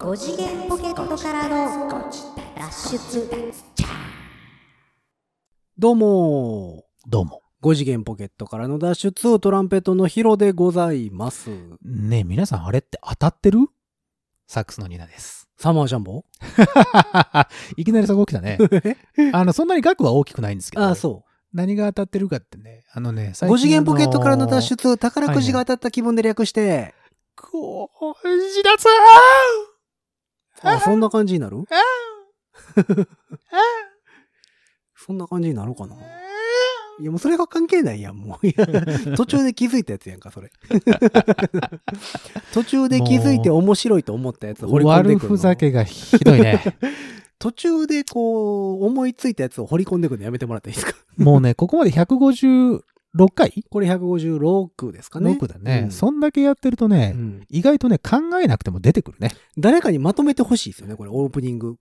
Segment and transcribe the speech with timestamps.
[0.00, 2.10] 5次元ポケットからの
[2.56, 3.52] 脱出
[5.78, 7.42] どうもどうも。
[7.62, 11.50] 5次元ポケットからの脱出トランペットのヒロでございます。
[11.82, 13.58] ねえ、皆さんあれって当たってる？
[14.46, 15.50] サックスのニナです。
[15.58, 16.24] サマージャンボ？
[17.76, 18.56] いきなりそこ来たね。
[19.34, 20.82] あの、そんなに額は大きくないんですけど。
[20.82, 22.84] ああ、そ何が当たってるかってね。
[22.94, 23.34] あのね、う。
[23.34, 24.76] 最5次元ポケットからの脱出。
[24.76, 26.94] 出、宝くじが当たった気分で略して、
[27.36, 28.86] こう、自立
[30.62, 31.64] あ、そんな感じになる？
[34.96, 35.96] そんな感じになるかな。
[37.00, 38.46] いや、もうそれが関係ないやん、もう。
[38.46, 38.66] いや
[39.16, 40.50] 途中で気づいたやつやんか、それ。
[42.52, 45.24] 途中で気づいて面白いと思ったやつ掘り込んでくるの。
[45.24, 46.62] 悪ふざけがひどいね。
[47.38, 50.92] 途中でこう、思いついたやつを掘り込んでくるのやめてもらっていいですか？
[51.16, 51.90] もうね、ここまで
[53.16, 53.64] 156回？
[53.70, 55.38] これ156ですかね。
[55.40, 59.30] ?6 だね、うんそんだけやってるとね、うん意外とね、考えなくても出てくるね。
[59.58, 61.76] 誰かにまとめてほしいですよね、これ、オープニング。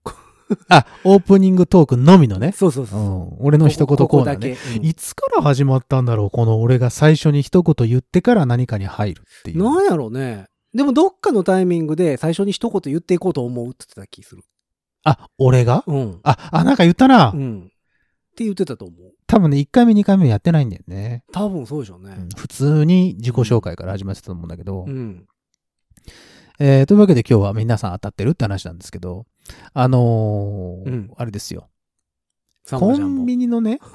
[0.68, 2.54] あ、オープニングトークのみのね。
[2.54, 3.00] そうそうそう。
[3.00, 3.46] うん。
[3.46, 4.56] 俺の一言コーナーね。
[4.56, 4.80] ここだけ。
[4.80, 9.64] うんいつから始まったんだろうこの俺が最初に一言言ってから何かに入るっていう。
[9.64, 10.48] なんやろうね。
[10.74, 14.42] でも、どっかのタイミングで最初に一言言っていこうと思うって言ってた気する。
[15.04, 15.84] あ、俺が？
[15.86, 16.20] うん。
[16.24, 17.32] あ、あ、なんか言ったな。
[17.34, 17.72] うん。
[18.40, 19.14] って言ってたと思う。
[19.28, 21.24] 多分ね、1回目2回目やってないんだよね。
[21.34, 22.30] 多分そうでしょうねうん。
[22.30, 24.86] 普通に自己紹介から始まってたと思うんだけど。
[24.88, 25.28] うん。
[26.60, 29.26] えー、というわけで今日は皆さん当たってるって話なんですけど、
[29.74, 31.70] あのーうんあれですよ。
[32.70, 33.80] コンビニのね、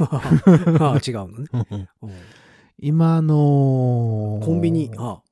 [0.80, 1.88] ああ、違うのね。
[2.02, 2.10] うん
[2.78, 5.22] 今あのーコンビニ、あ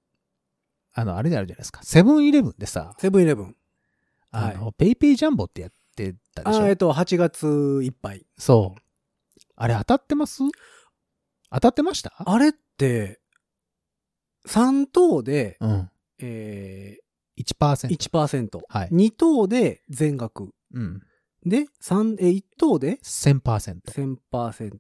[0.95, 1.83] あの、あれであるじゃないですか。
[1.83, 3.57] セブンイレブンでさ、セブンイレブン。
[4.31, 8.25] あの、ペイペイジャンボってやってたでしょあえっと、8月いっぱい。
[8.39, 8.81] そう。
[9.63, 10.43] あれ当たってます？
[11.53, 12.13] 当たってました？
[12.19, 13.21] あれって、
[14.49, 15.91] 3等で、うん。
[16.19, 16.99] え
[17.39, 17.89] 1%。
[17.89, 18.61] ー、1%。
[18.69, 18.89] はい。
[18.89, 20.53] 2等で全額。
[20.75, 21.01] うん。
[21.47, 23.83] で、三えー、1等で1000%。
[23.89, 24.79] 1000%。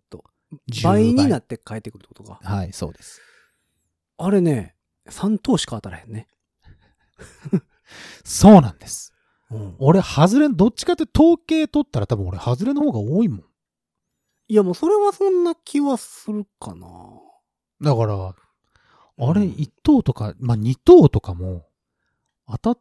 [0.72, 2.40] 10倍になって返ってくるってことか。
[2.42, 3.20] はい、そうです。
[4.18, 4.74] あれね、
[5.08, 6.26] 3等しか当たらへんね。
[8.24, 9.14] そうなんです。
[9.48, 13.44] うん俺、外れ、どっちかって統計取ったら多分俺、外れの方が多いもん。
[14.52, 16.86] いや、もうそれはそんな気はするかな。
[17.80, 21.64] だから、あれ、うん1等とか、まあ、2等とかも、
[22.46, 22.78] 当たっ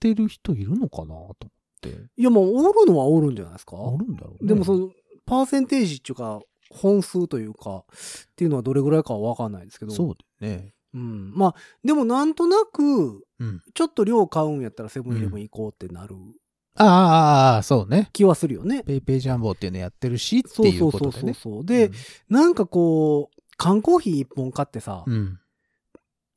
[0.00, 1.34] てる人いるのかなと思っ
[1.82, 1.90] て。
[2.16, 3.76] いや、もうおるのはおるんじゃないですか。
[3.76, 4.48] あるんだろうね。
[4.48, 4.90] でもその、
[5.26, 6.40] パーセンテージっていうか、
[6.70, 7.84] 本数というか、
[8.30, 9.92] っていうのはどれぐらいかはわかんないですけど。
[9.92, 10.72] そうだよね。
[10.94, 11.34] うん。
[11.34, 13.62] まあ、でもなんとなく、うん。
[13.74, 16.45] ちょっと量買うんやったらセブンイレブン行こうってなるああ、
[16.76, 18.10] ああああ、そうね。
[18.12, 18.82] 気はするよね。
[18.84, 21.34] ペイペイジャンボっていうのやってるし、ってそういそううそうそうことでね。
[21.34, 21.64] そう。
[21.64, 21.90] で、
[22.28, 25.38] なんかこう、缶コーヒー1本買ってさ、うん、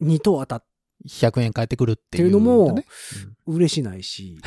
[0.01, 0.07] うん。
[0.07, 0.63] 2等当たっ
[1.07, 2.85] 100円返ってくるっていう、っていうのもね
[3.47, 4.37] 嬉しないし。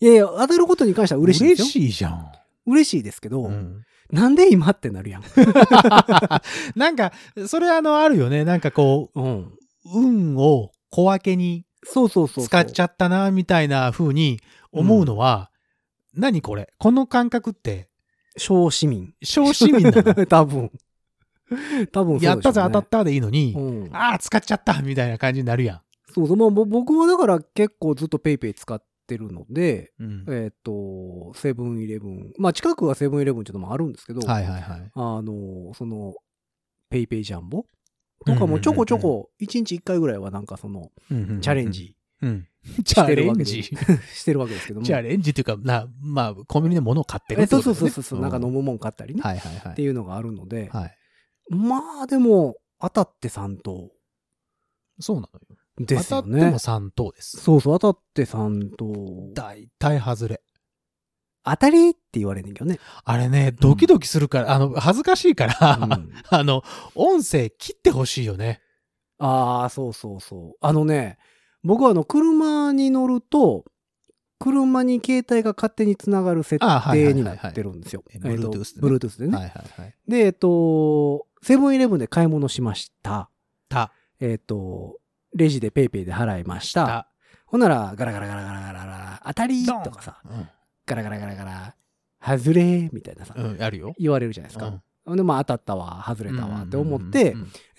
[0.00, 1.64] いやいや、当たることに関しては嬉しいですよ。
[1.66, 2.32] 嬉しいじゃん。
[2.66, 5.22] 嬉しいですけど、うんなんで今ってなるやん。
[6.76, 7.12] なんか、
[7.46, 8.44] それあの、あるよね。
[8.44, 9.40] なんかこうん。
[9.40, 9.52] う、
[9.86, 12.44] 運を小分けにそうそうそう。
[12.44, 15.50] 使っちゃったな、みたいな風に思うのは、
[16.14, 16.72] 何これ？
[16.78, 17.88] この感覚って、
[18.36, 19.14] 小市民。
[19.22, 20.26] 小市民なの？
[20.26, 20.70] 多分。
[21.92, 23.96] 多分ねやったぜ当たったでいいのに、うん。
[23.96, 25.82] ああ、使っちゃったみたいな感じになるや
[26.14, 26.36] そうそう。
[26.36, 30.04] まあ、ぼ僕はだから結構ずっとペイペイ使ってるので、ん。
[30.04, 32.32] うんえっ、と、セブンイレブン。
[32.38, 34.90] まあ、近くはセブンイレブンっていうのもあるんですけど、はいはいはい。
[34.94, 36.14] あの、その、
[36.90, 37.64] ペイペイジャンボ
[38.24, 41.72] とかもちょこちょこ、1日1回ぐらいはなんかその、チャレン。
[41.72, 42.46] ジうん。
[42.84, 43.62] チ してるわけで、ジ。
[44.14, 44.86] してるわけですけども。
[44.86, 49.72] チャレンジっていうか、な、まあ、コンビニで物を買ってるえってそうことだよねそうそうそう、なんか飲むもん買ったりね、はいはいはい。
[49.72, 50.96] っていうのがあるので、はい。
[51.50, 53.90] まあでも、当たって3等
[55.00, 55.56] そうなのよ。
[55.78, 56.56] ですよ当たってもね。
[56.56, 57.36] 3等です。
[57.38, 59.32] そうそう、当たって3等。
[59.34, 60.42] 大体外れ。
[61.44, 62.78] 当たりって言われんねんけどね。
[63.04, 66.62] あれね、ドキドキするから、あの、恥ずかしいから、うん あの、
[66.94, 68.60] 音声切ってほしいよね。
[69.18, 70.56] ああ、そうそうそう。
[70.60, 71.18] あのね、
[71.64, 73.64] 僕はあの、車に乗ると、
[74.38, 78.02] 車に携帯が勝手につながる設定になってるんですよ。
[78.12, 79.36] Bluetooth でね Bluetooth でね。
[79.36, 79.94] はいはいはい。
[80.08, 83.30] で、えっと、セブンイレブンで買い物しました。
[83.68, 84.98] た、えっと、
[85.34, 86.86] レジでペイペイで払いました。
[86.86, 87.08] た、
[87.46, 90.48] ほんなら、ガラガラガラガラガラガラ、当たりとかさ、うん
[90.86, 91.76] ガラガラガラガラ、
[92.24, 93.94] 外れみたいなさ、うん、あるよ。
[93.98, 94.66] 言われるじゃないですか。
[94.68, 94.82] うん
[95.16, 97.34] で、まあ当たったわ、外れたわって思っうて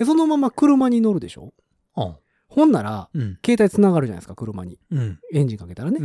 [0.05, 1.53] そのまま車に乗るでしょ？
[1.95, 2.15] うん
[2.49, 3.39] ほんなら、うん。
[3.43, 4.77] 携帯つながるじゃないですか、車に。
[4.91, 5.19] うん。
[5.33, 5.97] エンジンかけたらね。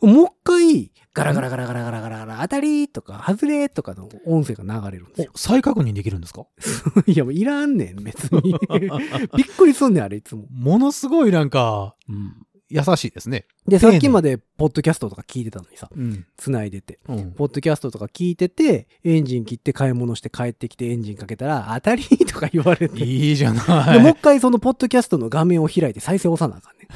[0.00, 0.12] うん。
[0.14, 5.30] もう一回、ガラガラガラガラガラガラガラ、当たりとか、外れとかの音声が流れるんですよ。
[5.34, 6.44] お、再確認できるんですか？
[7.06, 8.54] いや、もういらんねん、別に。
[9.34, 10.46] びっくりすんねん、あれ、いつも。
[10.50, 12.46] ものすごいなんか、うん。
[12.74, 13.46] 優しいですね。
[13.68, 16.26] で、さっきまで、ポッドキャストとか聞いてたのにさ、うん。
[16.36, 16.98] 繋いでて。
[17.08, 17.30] うん。
[17.30, 23.04] ポッドキャストとか聞いてて、エンジン切って買い物して帰ってきてエンジンかけたら、当たりとか言われて。
[23.04, 24.00] いいじゃでない。
[24.00, 26.88] もう一回そのポッドキャストの画面を開いて再生押さなあかんね。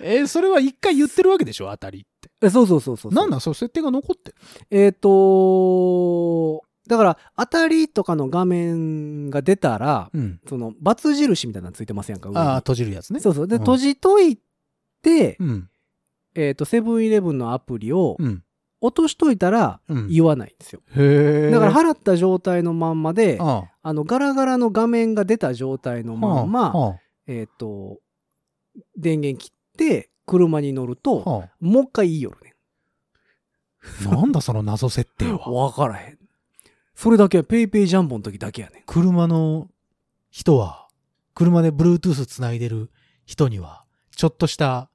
[0.00, 2.30] えーそれは一回言ってるわけでしょ当たりって。
[2.40, 3.12] えそうそうそうそう。
[3.12, 4.36] なんなんそう、設定が残ってる。
[4.70, 10.40] えっ、とだから、当たりとかの画面が出たら、うん。
[10.48, 13.20] その、バツ印みたいなのついてますやんか、ああ、閉じるやつね。
[13.20, 13.48] そうそう。
[13.48, 14.38] で、うん閉じとい
[15.02, 15.68] て、うん。
[16.34, 18.42] えっ、と、セブンイレブンのアプリをうん。
[18.80, 20.08] 落としといたらうん。
[20.08, 20.80] 言わないんですよ。
[20.86, 27.98] だから払った状態のまんまで、ああの、ガラガラの画面が出た状態のあ、まんま、はえっ、と、
[28.96, 32.54] 電源切って、車に乗るあと、はあもう一回いいよるね。
[34.04, 35.38] なんだその謎設定は。
[35.50, 36.17] わからへん。
[37.00, 38.82] それだけはペイペイジャンボの時だけやねん。
[38.84, 39.68] 車の
[40.30, 40.88] 人は、
[41.32, 42.90] 車で Bluetooth つないでる
[43.24, 43.84] 人には、
[44.16, 44.90] ちょっとした、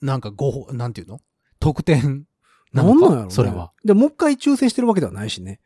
[0.00, 1.18] なんかごほ、なんていうの？
[1.58, 2.28] 特典
[2.72, 3.00] なのか？
[3.00, 3.72] なんなんやろ、ね、それは。。
[3.84, 5.58] で、もう一回抽選してるわけではないしね。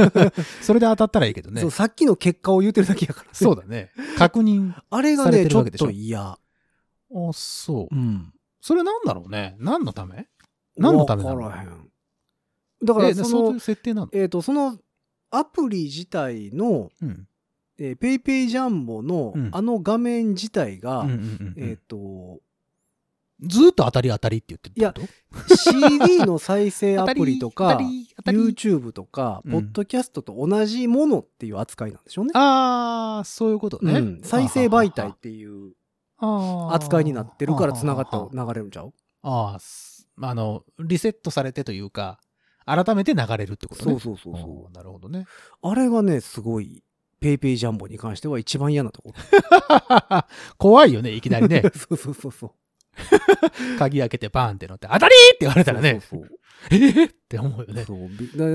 [0.62, 1.60] それで当たったらいいけどね。
[1.60, 3.30] そう、さっきの結果を言ってるだけやから、ね。
[3.34, 3.92] そうだね。
[4.16, 4.72] 確認。
[4.88, 5.84] あれがね、ちょってるわけでしょ？
[5.88, 6.22] と嫌。
[6.22, 6.38] あ、
[7.34, 7.98] そうう。
[7.98, 8.32] ん。
[8.62, 9.56] それなんだろうね？
[9.58, 10.26] 何のため？
[10.78, 11.50] 何のためなの。
[12.82, 14.08] だから、え、その、設定なの？
[14.14, 14.78] えっ、と、その、
[15.32, 17.26] アプリ自体の、うん。
[17.78, 19.48] えー、ペイペイジャンボの、うん。
[19.50, 22.38] あの画面自体が、うんうんうんえっ、と、
[23.40, 25.08] ずーっと当たり当たりって言ってるってこ
[25.48, 27.78] と？CD の再生アプリと当か
[28.26, 29.52] YouTube とか、うん。
[29.52, 32.32] ポッドキャストと同じものっていう扱いなんでしょうね。
[32.34, 33.94] ああ、そういうことね。
[33.94, 34.20] うん。
[34.22, 35.72] 再生媒体っていう
[36.20, 38.92] 扱いになってるから繋がって流れるんちゃう？
[39.22, 42.20] ああ、すあの、リセットされてというか、
[42.66, 43.92] 改めて流れるってことね。
[43.92, 45.26] そうそうそうそうなるほどね。
[45.62, 46.82] あれがね、すごい、
[47.20, 49.12] ペイペイジャンボに関しては一番嫌なとこ
[50.58, 51.70] 怖いよね、いきなりねろ。
[51.78, 52.50] そうそうそうそう。
[53.78, 56.38] 鍵開けてバーンって乗って、当たりって言われたらね、そうそう
[56.70, 57.10] えー？
[57.10, 57.84] って思うよね。
[57.84, 58.08] そうあ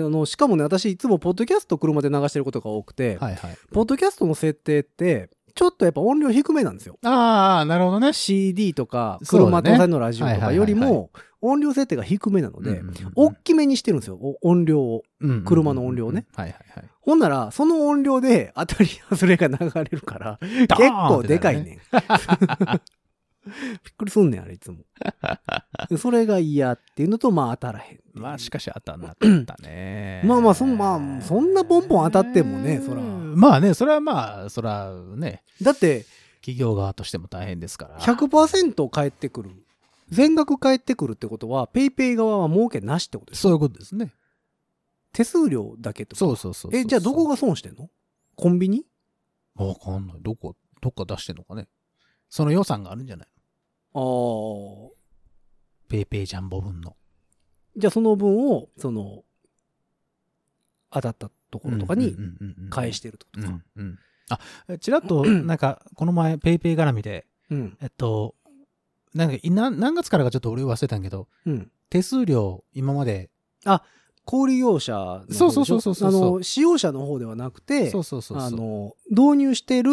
[0.10, 3.57] のしかもね、私いつもポッドキャスト車で流してることが多くて、はいはい。
[3.71, 7.00] ポッドキャストの設定って、ちょっとやっぱ音量低めなんですよ。
[7.03, 8.13] ああ、なるほどね。
[8.13, 11.10] CD とか、車搭載のラジオとかよりはいはいはいも、
[11.42, 15.04] 音量設定が低めなのでうん、うんうん大きめにしてるんですよ、お音量を。
[15.22, 16.25] うんうんうん車の音量ね。
[16.36, 16.89] はいはいはい。
[17.01, 20.68] ほんなら、その音量で当たり外れが流れるから、結
[21.07, 21.78] 構でかいねん。
[23.48, 24.80] びっくりすんねん、あれいつも。
[25.89, 28.00] で それが嫌っていうのと、まあ当たらへん。
[28.13, 30.22] まあしかし当たんなかったね。
[30.28, 36.06] まあまあそんまあそんなボンボン当たってもねそらまあね、それはまあ、それはね、だって、
[36.42, 38.00] 企業側としても大変ですから。
[38.00, 39.51] 100%返ってくる。
[40.09, 44.13] 全額返ってくるってことは、ペイペイ側は儲けなしってことですそういうことですね。
[45.13, 46.19] 手数料だけとか？
[46.19, 47.89] そうそうそうそうえ、じゃあどこが損してんの？
[48.36, 48.86] コンビニ？
[49.56, 50.18] わかんない。
[50.21, 51.68] どこ、どっか出してんのかね。
[52.30, 53.27] その予算があるんじゃない
[53.94, 54.04] ああ。
[55.89, 56.95] ペイペイジャンボ分の。
[57.75, 59.24] じゃあその分を、その、
[60.92, 62.15] 当たったところとかに
[62.69, 63.48] 返してるってことか。
[63.48, 64.00] うんうん。
[64.30, 67.77] あ、ちらっと、 なんか、この前、ペイペイ絡みで、うん。
[67.81, 68.36] えっと、
[69.17, 71.71] なんか、い何何月からかちょっと俺忘れたんやけど、うん。
[71.89, 73.29] 手数料、今まで、
[74.25, 75.37] 小売業者の方でしょ？
[75.39, 76.09] そうそうそうそうそう。
[76.09, 78.47] あの、使用者の方ではなくて、そうそうそうそう。
[78.47, 79.91] あの、導入してる、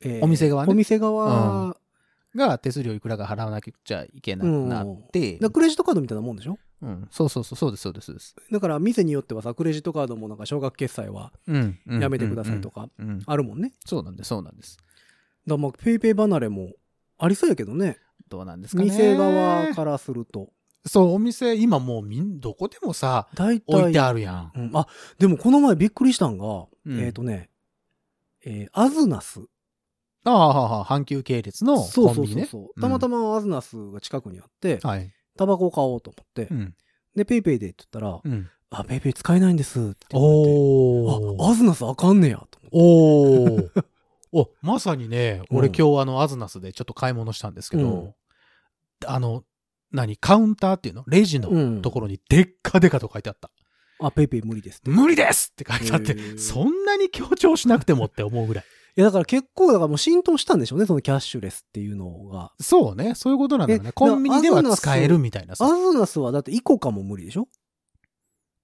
[0.00, 0.72] えーお店側ね。
[0.72, 1.76] お店側、
[2.34, 6.58] が手数料いくらか払わなきゃいけなくなって、だからクレジットカードみたいなもんでしょ？
[6.82, 7.70] うん、そうそうそう、そう。
[7.70, 8.34] です、そうです、そうです。
[8.50, 11.78] だから店によってはさ、クレジットカードもなんか少額決済はうん。
[11.86, 12.00] うん。
[12.00, 12.70] やめてくださいと。
[12.70, 13.06] かうん。
[13.06, 13.14] うん。
[13.14, 13.22] うん。
[13.26, 13.72] あるもんね。
[13.86, 14.76] そうなんです、そうなんです。
[14.76, 14.86] だか
[15.46, 16.70] らまあ、ペイペイ離れも
[17.18, 17.98] ありそうやけどね。
[18.28, 18.88] どうなんですかね。
[18.88, 20.50] 店側からすると。
[20.84, 23.80] そう、お店、今もうみん、どこでもさ、大体。
[23.80, 24.52] 置いてあるやん。
[24.54, 24.86] うんあ、
[25.18, 27.50] でもこの前びっくりしたんが、うんえっ、とね、
[28.44, 29.40] えーアズナス。
[30.24, 32.42] ああ、阪急系列のそうコンビニね。
[32.42, 32.80] そうそうそう。
[32.80, 35.12] たまたまアズナスが近くにあって、はい。
[35.36, 36.74] タバコを買おうと思って、うん。
[37.16, 38.48] で、ペイペイでって言ったら、うん。
[38.70, 40.50] あ、ペイペイ使えないんですって言われて。
[40.50, 41.42] おー。
[41.44, 43.72] あ、アズナスあかんねやと思って。
[43.76, 43.84] おー。
[44.32, 48.14] お、まさにね、うん俺今日あの、アズナスでちょっと買い物したんですけど、うん
[49.06, 49.44] あの、
[49.90, 51.04] 何、カウンターっていうの？
[51.06, 53.50] レジのうんところにでっかでかと書いてあった。
[54.00, 58.64] あ、ペイペイ無理です無理ですって書いてあってそんなに強調しなくてもって思うぐらい。
[58.94, 62.52] や、だから結構、だからもう浸透したんでしょうね、そのキャッシュレスっていうのが。
[62.60, 63.92] そうね、そういうことなんだろうえね。
[63.92, 65.66] コンビニでは使えるみたいなアさ。
[65.68, 67.48] ズナスはだってイコカも無理でしょ？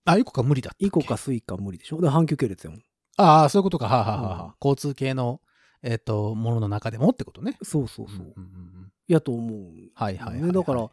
[0.05, 2.01] あ、イコカ無理だっイコカスイカ無理でしょ？
[2.01, 2.83] で、阪急系列やもん。
[3.17, 3.87] ああ、そういうことか。
[3.87, 5.41] はあ、はあはあうん交通系の、
[5.83, 7.57] えっ、と、ものの中でもってことね。
[7.63, 8.19] そうそうそう。
[8.19, 9.61] んんんやと思う。
[9.95, 10.91] はいはいはいはいねだから、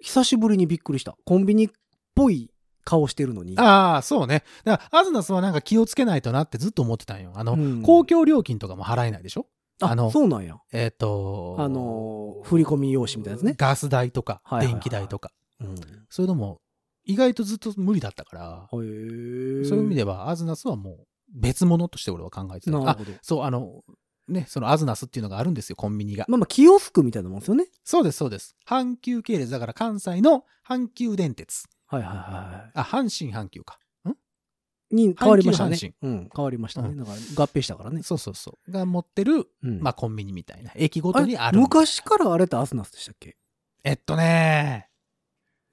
[0.00, 1.16] 久しぶりにびっくりした。
[1.24, 1.68] コンビニっ
[2.14, 2.50] ぽい
[2.84, 3.58] 顔してるのに。
[3.58, 4.44] ああ、そうね。
[4.64, 7.32] だから、アズナスはなんか気をつけないとなってずっと思ってたんよ。
[7.34, 9.46] あの、うん公共料金とかも払えないでしょ？
[9.80, 10.58] ああのそうなんや。
[10.72, 13.54] えっ、とあの、振り込み用紙みたいなやつね。
[13.56, 15.74] ガス代とか、電気代とか、うん。
[16.10, 16.60] そういうのも
[17.04, 22.78] 意外とずっと無理だったから、へーそういう意味ではアズナスはもう別物として俺は考えてた。
[22.78, 22.98] あ。
[23.20, 23.82] そう、あの、
[24.28, 26.24] ね、そのアズナスっていうのがあるんですよ、コンビニが。
[26.28, 27.66] まあまあ、キオスクみたいなもんですよね。
[27.84, 28.56] そうです、そうです。
[28.66, 31.64] 阪急系列、だから関西の阪急電鉄。
[31.86, 33.78] はいはいはあ、阪神阪急か。
[34.06, 34.94] い。
[34.94, 35.76] に変わりましたね。
[36.02, 36.90] うん、変わりましたね。
[36.90, 38.02] うんだから合併したからね。
[38.02, 38.70] そうそうそう。
[38.70, 40.72] が持ってる、うんまあコンビニみたいな。
[40.76, 41.58] 駅ごとにあある。
[41.60, 43.36] 昔からあれってアスナスでしたっけ？
[43.82, 44.88] えっとね、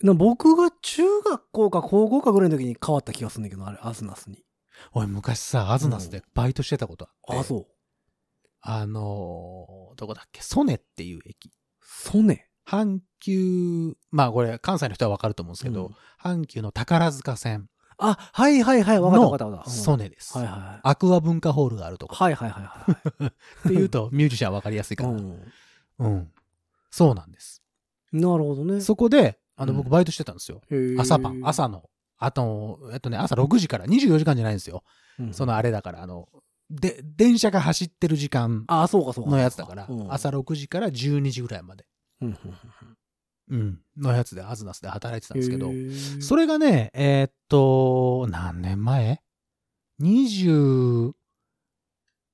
[0.02, 4.44] な僕が中学校か高校かぐらいの時に変わった気がするんだけど、あれ、アスナスに。
[4.94, 7.40] 俺昔さ、アズナスでバイトしてたことあって。
[7.40, 7.66] あ、そう。
[8.62, 11.52] あのーどこだっけ、ソネっていう駅。
[11.82, 12.48] ソネ？
[12.66, 19.70] 阪急、まあこれ関西の人はわかると思うんですけど、うん阪急の宝塚線あ、はいはいはい、わかったわかったわかった。
[19.70, 20.38] のうんソネです。
[20.38, 20.80] はい。
[20.84, 22.16] アクア文化ホールがあるとこ。
[22.16, 23.30] はいはいはいはい。
[23.30, 23.32] っ
[23.64, 25.10] ていうと、 ミュージシャンわかりやすいかな。
[25.10, 25.54] うん。
[26.00, 26.32] うん。
[26.90, 27.62] そうなんです。
[28.12, 28.82] なるほどね。
[28.82, 30.62] そこで、あの、うん僕バイトしてたんですよ。
[31.00, 31.90] 朝晩、朝の。
[32.24, 34.84] あと、えっとね、朝6時から24時間じゃないんですよ。
[35.20, 36.30] うんそのあれだから、あの、
[36.70, 39.32] で、電車が走ってる時間あ、そうかそうか。
[39.32, 41.86] のやつだからう、ん朝6時から12時ぐらいまで、
[42.22, 42.38] うんうん
[43.50, 45.72] うん、のやつで、アズナスで働いてたんですけど
[46.22, 49.22] それがね、えーっと、何年前
[50.00, 51.14] ?20、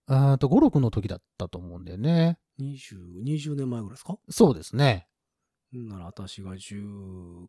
[0.08, 2.38] あーと、5、6の時だったと思うんだよね。
[2.60, 4.17] 20、20年前ぐらいですか？
[4.29, 5.08] そうですね。
[5.74, 7.48] なら私が19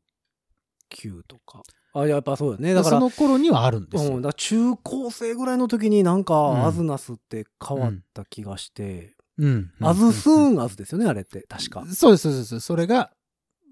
[1.27, 1.63] とか。
[1.95, 2.75] あ、やっぱそうよね。
[2.75, 4.17] だから、その頃にはあるんですよ。
[4.17, 9.73] うん、だ中高生ぐらいの時になんうんか、アズナスって変わった気がして、うん。
[9.81, 10.55] アズスーン。
[10.57, 11.47] ンアズですよね、あれって。
[11.49, 11.87] 確か。
[11.87, 12.61] そうです、そうです。
[12.61, 13.13] それが、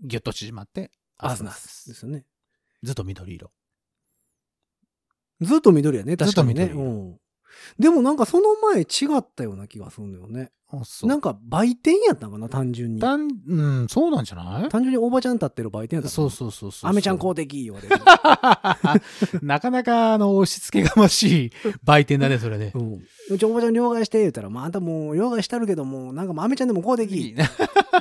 [0.03, 2.25] ぎゅっと縮まって、アズナスですよね。
[2.83, 3.51] ずっと緑色。
[5.41, 6.67] ずっと緑やね、確かにね。
[6.67, 7.21] ずっと緑うん。
[7.79, 8.85] でもなんかその前違
[9.19, 10.51] ったような気がするんだよね。
[10.69, 11.09] あ、そう。
[11.09, 13.01] なんか売店やったんかな、単純に。
[13.01, 14.69] うん、そうなんじゃない？
[14.69, 16.91] 単純におばちゃん立ってる売店やったそううそうそうそう。
[16.91, 17.97] アメちゃん公的言われる。
[19.47, 21.51] なかなか、あの、押し付けがましい
[21.85, 22.73] 売店だね、それね。
[22.75, 23.01] うん。
[23.31, 27.35] うちおばちゃん両替して言ったら、まああんたもう両替してるけども、なんかもうアメちゃんでも公的。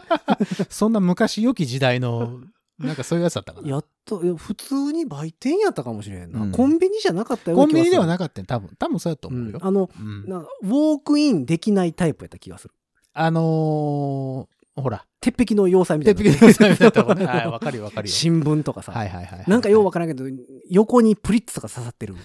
[0.69, 2.39] そんな昔良き時代の、
[2.79, 3.70] なんかそういうやつだったかな。
[3.70, 6.41] やっと、いや普通に売店やったかもしれんな。
[6.41, 8.70] うんコンビニじゃなかったようコンビニではななかったよ多分。
[8.77, 9.60] 多分そうやと思うよ。
[9.62, 12.74] あの、うんなウォークインできないタイプやった気がする。
[13.13, 16.22] あのー、ほら、鉄壁の要塞みたいな。
[16.22, 17.25] 鉄壁のサイズだったもんね。
[17.25, 18.13] はい、わかるよ、わかるよ。
[18.13, 18.91] 新聞とかさ。
[18.91, 19.44] はいはいはい。
[19.48, 20.25] なんかようわからんけど、
[20.70, 22.15] 横にプリッツとか刺さってる。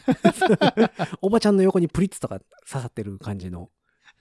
[1.23, 3.71] おばちゃんの横にプリッツとか刺さってる感じの。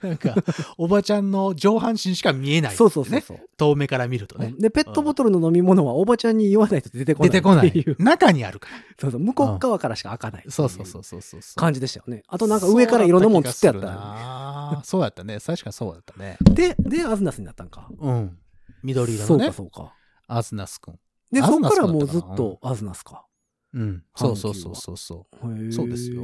[0.01, 0.33] なんか、
[0.77, 3.21] おばちゃんの上半身しか見えない、そうそうそうね。
[3.21, 3.39] そう。
[3.57, 4.53] 遠目から見るとね。
[4.57, 7.29] で、ペットボトルの飲み物はおばちゃんに言わないと出てこない。
[7.29, 7.85] 出てこない。
[7.97, 10.45] 中にあるかそうそう、向こう側からしか開かない。
[10.45, 10.51] ら。
[10.51, 11.41] そうそうそうそうそう。
[11.55, 12.23] 感じでしたよね。
[12.27, 15.39] あとなんか上からいろんなもん釣ってやったそうだ気がするなそうやったね。
[15.39, 16.37] 確かそうだったね。
[16.41, 17.89] で、で、アズナスになったんか。
[17.99, 18.37] うん。
[18.83, 19.93] 緑色のねそうか、、そうか。
[20.27, 20.99] アズナスくん。
[21.31, 23.25] で、そっからもうずっとアズナスか。
[23.73, 24.03] うん。
[24.15, 25.71] そうそうそうそうそう。
[25.71, 26.23] そうですよ。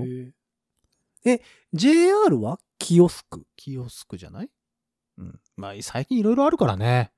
[1.25, 1.41] え、
[1.73, 2.59] JR は？
[2.77, 3.45] キオスク？
[3.55, 4.49] キオスクじゃない？
[5.17, 5.39] うん。
[5.57, 7.11] まあ、最近いろいろあるからね。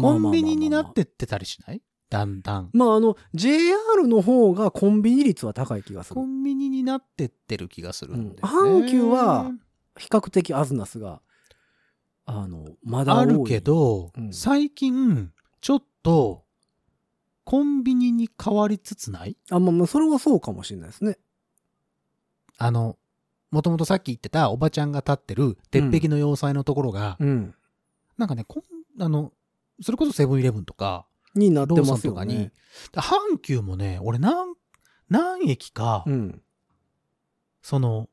[0.00, 1.82] コンビニになってってたりしない？
[2.10, 2.70] だんだん。
[2.72, 6.24] まああの、JR の方がコンビニ率は高い気がするコ。
[6.26, 8.70] ンビニになってってる気がするんだよね。
[8.70, 9.50] うん阪急は
[9.98, 11.20] 比較的アズナスが、
[12.24, 13.22] あの、まだ多い。
[13.22, 16.44] あるけ、ど、うん最近、ちょっと、
[17.44, 19.36] コンビニに変わりつつない？
[19.50, 21.18] あ、まあまあ、それはそうかもしれないですね。
[22.58, 22.96] あの、
[23.52, 27.54] もともとさっき言ってたおばちゃんが立ってる鉄壁の要塞のところが、うん。
[28.16, 28.60] なんかね、こ
[28.98, 29.32] ん、あの、
[29.82, 32.52] それこそセブンイレブンとか、になってローソますよンとかにね。、
[32.94, 34.54] 阪急もね、俺何、
[35.10, 36.42] 何駅か、うん。
[37.60, 38.08] その、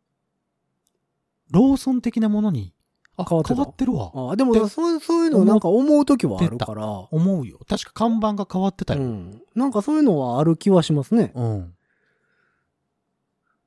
[1.51, 2.73] ローソン的なものに、
[3.15, 4.11] あ、変わわってるわ。
[4.31, 7.59] あでもそうそういうのなんか思うときはあるから、思うよ。
[7.67, 9.01] 確か看板が変わってたよ。
[9.01, 9.41] うん。
[9.55, 11.31] なんかそういうのはある気はしますね。
[11.35, 11.75] うん。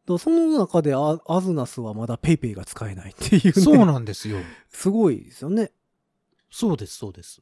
[0.08, 3.52] らその中でアアズナスはまだペイペイが使えないっていうね。
[3.52, 4.38] そうなんですよ。
[4.68, 5.72] すごいですよね。
[6.50, 7.40] そうです、そうです。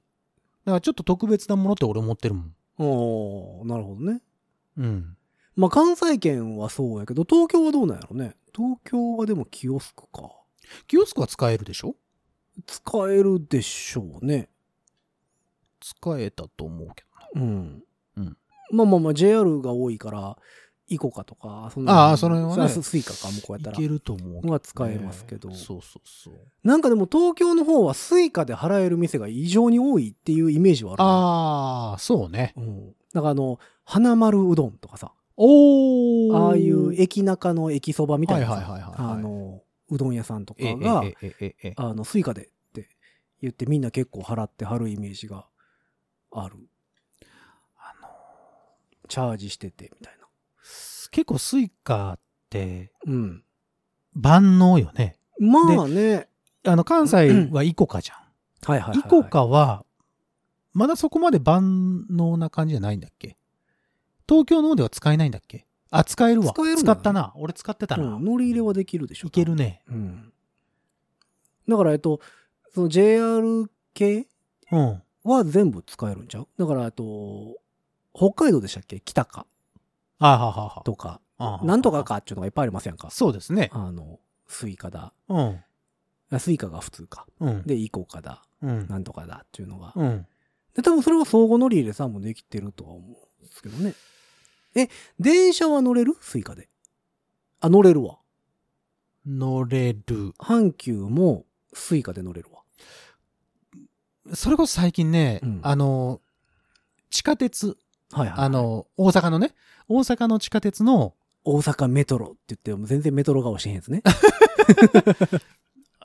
[0.65, 2.55] だからちょっと特別なものって俺思ってるもん。
[2.79, 4.23] おーなるほどね。
[4.77, 5.17] うん。
[5.57, 8.37] まあ関西圏はそうやけど、東京はどうなんやろね。
[8.55, 10.31] 東京はでもキオスクか。
[10.87, 11.97] キオスクは使えるでしょ？
[12.67, 14.51] 使えるでしょうね。
[15.81, 17.85] 使えたと思うけうん。
[18.17, 18.37] うん
[18.73, 20.39] まあまあまあ JR が多いから、
[20.91, 23.71] イコカとか、そんああその辺はねススイカか、向こうやったど。
[23.71, 23.81] らい。
[23.81, 26.35] けると思うけど、は使えますけどそうそうそう。
[26.65, 31.03] なんかでも東京の方はスイカで払える店が異常に多いっていうイメージはある。
[31.03, 32.53] ああ、そうね。
[32.57, 32.95] うん。
[33.15, 40.77] だからあの、はなまるうどんとかさ、おああいう駅中の駅そばみたいなさはいはいはいはいはいあの、うどん屋さんとかえ
[41.63, 42.89] えが、あの、スイカでって
[43.41, 45.47] 言ってみんな結構払ってはるイメージが
[46.33, 46.57] ある。
[47.79, 48.09] あの、
[49.09, 50.20] チャージしててみたいな。
[51.11, 53.45] 結構スイカってうん。
[54.15, 55.17] 万能よね。
[55.39, 56.29] まあね。
[56.65, 58.19] あの、関西はイコカじゃん。
[58.71, 58.99] はいはいはい、はい。
[59.01, 59.85] イコカは、
[60.73, 63.37] まだそこまで万能な感じじゃないんだっけ？
[64.29, 65.67] 東京の方では使えないんだっけ？
[65.91, 66.53] あ、使えるわ。
[66.53, 67.33] 使える使ったな。
[67.37, 68.05] 俺使ってたな。
[68.17, 69.29] うん乗り入れはできるでしょ。
[69.29, 69.83] いけるね。
[69.89, 70.33] うん。
[71.69, 72.21] だから、えっと、
[72.75, 74.27] その JR 系
[74.71, 75.03] うん。
[75.25, 76.49] は全部使えるんちゃう？
[76.59, 77.57] だから、えっと、
[78.15, 79.01] 北海道でしたっけ？
[79.01, 79.47] 北か。
[80.85, 82.05] とか、あなんとか。
[82.05, 83.11] かっていうのがいっぱいありますやんか？
[83.11, 83.71] そうですね。
[83.73, 85.13] あの、スイカだ。
[85.29, 85.61] うん。
[86.31, 87.27] あスイカが普通か。
[87.41, 87.63] うん。
[87.65, 88.43] で、イコカだ。
[88.63, 88.87] うん。
[88.89, 89.93] なんとかだっていうのが。
[89.97, 90.27] うん。
[90.75, 93.95] で、多分それは相互乗り入れさんもできてるとは思うんですけどね。
[94.77, 96.17] え、電車は乗れる？
[96.21, 96.69] スイカで。
[97.61, 98.19] あ、乗れるわ。
[99.27, 100.33] 乗れる。
[100.39, 102.61] 阪急もスイカで乗れるわ。
[104.35, 106.21] それこそ最近ね、うんあの、
[107.09, 107.77] 地下鉄、
[108.13, 109.55] はいはい、あ、の、大阪のね、
[109.93, 114.03] 大阪の地下鉄の、大阪メトロって言っても全然メトロ顔してへんやつね。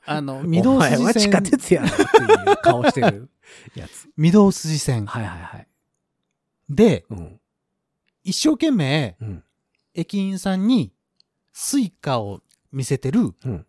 [0.07, 2.05] あの、御堂お前筋は地下線、鉄やなってい
[2.53, 3.29] う顔してる
[3.75, 4.09] やつ。
[4.17, 5.67] 御堂筋線はいはいはい。
[6.69, 7.39] で、うん。
[8.23, 9.43] 一生懸命、うん。
[9.93, 10.91] 駅員さんに、
[11.53, 13.65] スイカを見せてる、うん。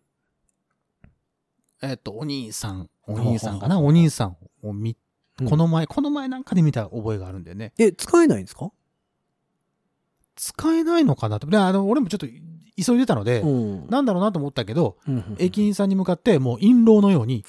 [1.83, 3.79] えっと、お兄さん、お兄さんかな？
[3.79, 4.93] お兄さんを見、う
[5.43, 7.71] んこの前、この前なんかで見た覚えがあるんだよね。
[7.77, 8.71] え、使えないんですか？
[10.37, 11.47] 使えないのかなと。
[11.47, 13.87] で、あの、俺もちょっと急いでたので、うん。
[13.89, 14.97] なんだろうなと思ったけど、
[15.39, 17.43] 駅員さんに向かって、もう印籠のように、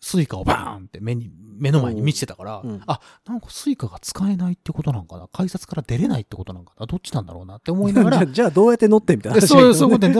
[0.00, 2.82] スイカをバーンって目に、目の前に見せてたから、うん。
[2.86, 5.28] あ、なんかスイカが使えないってことなんかな。
[5.28, 6.86] 改札から出れないってことなんかな。
[6.86, 9.40] どっちなんだろうなって思いながら じゃあ、、どうやって乗ってみたいな。
[9.40, 10.10] 話そう いう、そういうだっ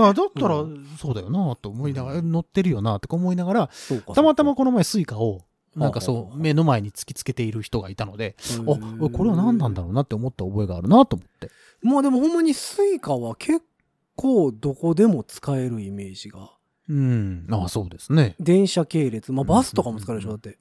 [0.40, 3.70] たらう、そうだよなと思いながら、乗ってるよなとか思いながら、
[4.14, 5.42] たまたまそこの前スイカを、
[5.78, 11.50] なんかそうう、目の前に突きつけている人がいたので、あ、これは何なんだろうなって思った覚えがあるなと思って。
[11.82, 13.62] まあでもほんまにスイカは結
[14.16, 16.50] 構どこでも使えるイメージが。
[16.88, 17.46] うん。
[17.50, 18.34] ああ、そうですね。
[18.40, 20.58] 電車系列、まあバスとかも使えるでしょ、だって。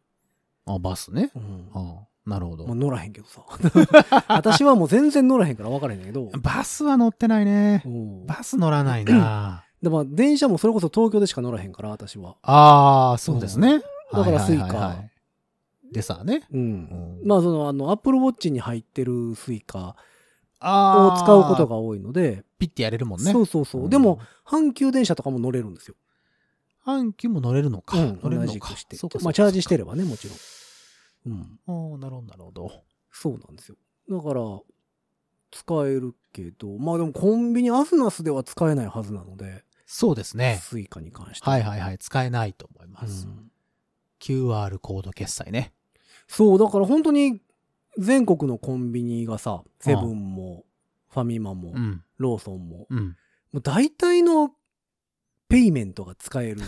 [0.66, 1.32] あバスね。
[1.36, 1.70] うん。
[1.74, 2.76] ああ、なるほどまあ。
[2.76, 3.44] 乗らへんけどさ。
[4.28, 6.30] 私はもう全然乗らへんから分からへんけど。
[6.42, 7.90] バスは乗ってないねう。
[7.90, 9.64] んバス乗らないな。
[9.82, 12.36] でも電車もそれこそ東京でしか乗らへんから、私は。
[12.42, 13.82] ああ、そうですね。
[14.12, 15.04] だからスイカ
[15.92, 16.44] でさね。
[16.52, 16.60] うん。
[16.60, 16.64] う
[17.24, 19.96] んまあその、あの、アップルウォッチに入ってるスイカ
[20.60, 23.32] あを使うことが多いので、ピッてやれるもんね。
[23.32, 23.84] そうそうそう。
[23.84, 25.96] うんでも、阪急電車とかも乗れるんですよ。
[26.86, 27.98] 阪急も乗れるのか。
[27.98, 28.54] 乗れるのか。
[28.54, 29.20] じくしてそうか。
[29.22, 29.80] まあ、チャージしてる。
[29.80, 30.36] ればね、もちろ
[31.32, 31.34] ん。
[31.34, 31.60] うん。
[31.68, 32.72] ああ、なるほど、なるほど。
[33.12, 33.78] そうなんですよ。
[34.10, 34.42] だから、
[35.52, 40.60] 使えるけど、まあでもコンビニアスナスでは使えないはずなので、そうですね。
[40.62, 41.50] スイカに関して。
[41.50, 41.98] はいはいはい。
[41.98, 43.28] 使えないと思います。
[43.28, 43.47] うん
[44.20, 45.74] QR コード決済ね。
[46.28, 47.42] そう、だから本当に
[47.98, 50.66] 全国のコンビニがさ、セブンも、
[51.10, 52.04] ファミマも、うん。
[52.18, 53.18] ローソンも、うん。
[53.52, 54.52] もう大体の
[55.50, 56.62] ペイメントが使える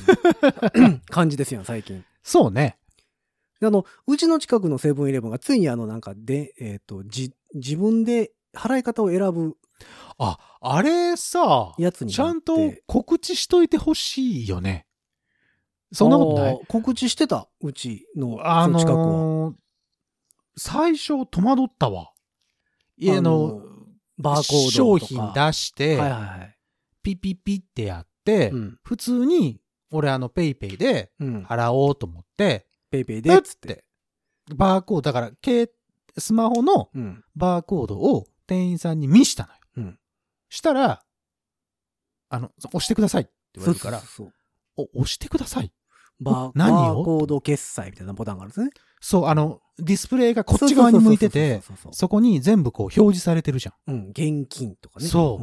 [1.09, 2.03] 感じですよ、最近。
[2.23, 2.77] そうね。
[3.59, 9.57] であの、うちの近くのセブンイレブンがついにあのなんかで、えっ、と、じ、自分で払い方を選ぶ
[10.17, 14.85] あ、あれさ、やつにちゃんと告知しといてほしいよね。
[15.91, 16.59] そんなことない？
[16.67, 19.53] 告知してた、うちの、あその近くは。
[20.57, 22.11] 最初戸惑ったわ。
[22.97, 23.61] 家あのの
[24.17, 25.33] バーコー商ドとか。
[25.33, 26.57] 品出して、はいはいはい。
[27.01, 28.77] ピピピってやって、うん。
[28.83, 31.43] 普通に俺あのペイペイでうん。
[31.43, 33.85] 払おうと思って、ペイペイでで、つって。
[34.53, 35.73] バーコード、だから、携
[36.17, 37.23] スマホのうん。
[37.35, 39.59] バーコードを店員さんに見したのよ。
[39.77, 39.99] うん
[40.51, 41.03] したら、
[42.29, 44.33] あの、押してくださいって言われるから、そうそう
[44.77, 45.71] そうお押してください。
[46.19, 47.03] バー何を？
[47.03, 48.69] コード決済みたいなボタンがあるんですね。
[49.01, 53.93] そう、あの、ディスプレイがこっち側に向いてて、そこに全部こう表示されてるじゃん。
[53.93, 54.09] うん。
[54.09, 55.07] 現金とかね。
[55.07, 55.39] そ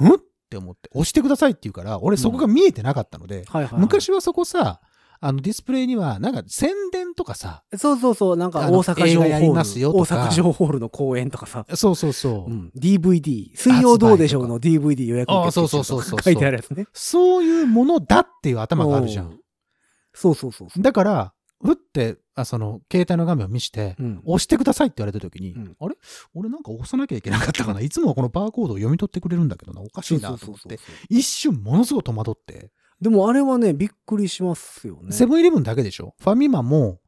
[0.00, 0.14] ううんうん？
[0.16, 0.18] っ
[0.50, 3.44] て思って、押してくださいって言うから、俺そこが見えてなかったので。
[3.76, 4.80] 昔はそこさ、
[5.20, 16.86] あのディスプレイには、なんか宣伝とかさ、そうそうそう、なんか大阪城ホール、ますよとか大阪城ホールの公演とかさ、そうそうそう、うん、DVD、水曜どうでしょうの DVD 予約受付あそうそうそうそう書いてあるやつね。
[16.92, 19.22] そういうものだっていう頭があるじゃ。
[19.22, 19.40] うん
[20.14, 20.82] そうそうそうそう。
[20.82, 24.22] だから、ふって、あその、携帯の画面を見して、うん。
[24.24, 25.76] 押してくださいって言われた時に、うん。
[25.78, 25.94] あれ？
[26.34, 27.80] 俺なんか押さなきゃいけなかったかな？
[27.80, 35.12] いつもはこのバーコードを読み取ってくれるんだけどな、おかしいなと思って、一瞬ものすごい戸惑って、でもあれはね、びっくりしますよね。
[35.12, 36.14] セブンイレブンだけでしょ？
[36.20, 37.00] ファミマも、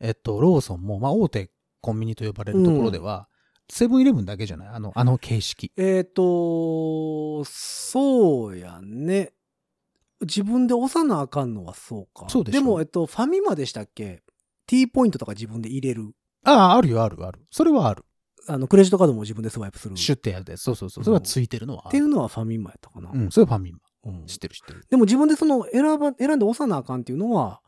[0.00, 3.28] えっと、ローソンも、まあ、大手コンビニと呼ばれるところでは、
[3.70, 4.68] セブンイレブンだけじゃない？
[4.68, 5.72] あの、あの形式。
[5.76, 9.32] えっ、と、そうやね。
[10.22, 12.28] 自分で押さなあかんのはそうか。
[12.28, 14.22] そうでしょも、えっと、ファミマでしたっけ
[14.66, 16.12] ?T ポイントとか自分で入れる。
[16.44, 17.40] ああ、あるよ、あるある。
[17.50, 18.04] それはある。
[18.48, 19.96] あの、クレジットカードも自分でスワイプする。
[19.96, 20.56] シュッてやるで。
[20.56, 21.04] そうそうそう。
[21.04, 22.06] それはついてるのはあっている。
[22.06, 23.10] うのはファミマやったかな。
[23.12, 23.78] うん、それはファミマ。
[24.04, 24.84] うん知ってる知ってる。
[24.90, 27.60] でも自分でその選ば、選んで押さなあかんっていうのは、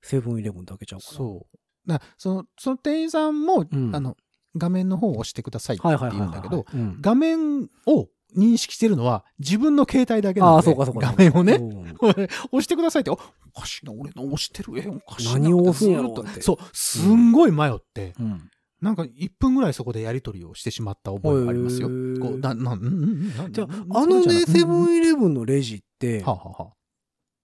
[0.00, 1.16] セブンイレブンだけちゃうかな。
[1.16, 1.58] そう。
[1.88, 4.16] だからその、その店員さんも、うんあの、
[4.56, 6.38] 画面の方を押してくださいってはいはい言はいはい。
[6.38, 11.00] うんだけど、うん画面を認識してるのは自分の携帯だけなので、ああ、そうかそうか。
[11.08, 11.82] 画面をね、うん
[12.52, 14.78] 押してくださいって、おおかしいな、俺の押してる。
[14.78, 15.32] え、おかしいな。
[15.34, 18.50] 何を押すんやろずってそう、すんごい迷って、うん。
[18.80, 21.88] なんか1分ぐらいそこでやり取りをしてしまった覚えがありますよ。
[21.88, 26.74] じゃなあ、あのね、セブンンイレブンのレジっては、あはあはあ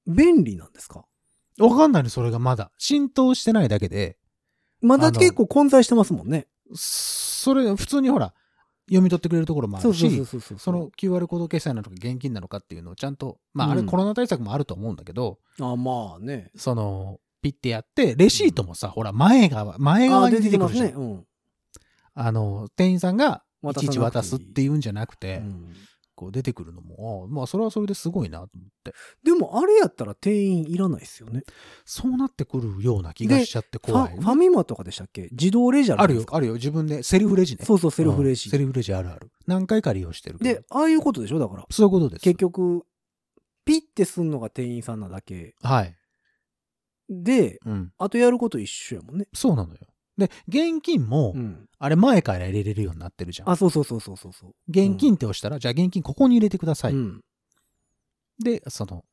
[0.07, 1.05] 便利なんですか？
[1.59, 2.72] わかんないの、それがまだ。
[2.79, 4.16] 浸透してないだけで、
[4.81, 6.48] まだ結構混在してますもんね。
[6.74, 8.35] それ、普通にほら、
[8.88, 10.24] 読み取ってくれるところもあるし、
[10.59, 16.51] その QR コード決済なのか現金なのかっていうのをちゃんと、まああれうんコロナ対策もあると思うんだけど、あ、まあね。
[16.57, 20.87] その、ピッてやって、レシートもさ、ほら、前が、前あ、側に出てくるじゃん。
[20.87, 20.92] ね。
[20.96, 21.24] うん。
[22.14, 25.74] あの、店員さんが、い渡ちいち渡すっていうんじゃなくて、うん
[26.19, 28.93] こう出てくるのも、あまあそれはそれですごいなと思って。
[29.23, 31.45] でも、あれやったら店員いらないですよね。
[31.85, 35.29] そうなってくるような気がしちゃってフ怖い、ァファミマとかでしたっけ？
[35.31, 36.55] 自動レジあるあるよあるよ。
[36.55, 37.65] 自分で、セルフレジね。
[37.65, 38.51] そうそう、セルフレジうん。
[38.51, 39.31] セルフレジあるある。
[39.47, 41.39] 何回か利用してるで、ああいうことでしょ？
[41.39, 41.67] だから。
[41.71, 42.23] そういうことです。
[42.23, 42.85] 結局、
[43.65, 45.55] ピッてすんのが店員さんなだけ。
[45.63, 45.95] はい。
[47.09, 47.93] で、うん。
[47.97, 49.29] あとやること一緒やもんね。
[49.33, 49.79] そうなのよ。
[50.19, 51.69] で、現金も、うん。
[51.79, 53.51] あれ前から入れれるようになってるじゃん。
[53.51, 54.51] あ、そうそうそうそうそうそう。
[54.69, 56.93] 現金って押したら、じゃあ現金ここに入れてください。
[56.93, 57.21] うん。
[58.43, 59.05] で、その、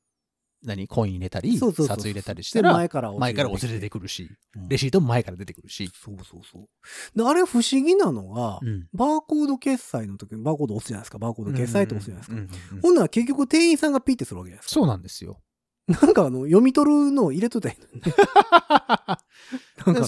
[0.63, 4.38] 何コイン入れたり、そうそうそうそう札入れたりしたら、で前から前から押せ出てくくるし、る
[4.68, 5.91] レシートも前から出てくるし。
[5.94, 6.68] そうそうそう。
[7.15, 8.88] で、あれ不思議なのが、うん。
[8.94, 11.20] バーコード決済の時にバーコード押すじゃないですか。
[11.20, 12.36] バーコード決済って押すじゃないですか。
[12.36, 14.74] うんうんうんうんほんなら結局店員さんがピッてするわけじゃないですか。
[14.74, 15.39] そうなんですよ。
[15.88, 18.12] なんかあの、読み取るのを入れといたらいいのにね。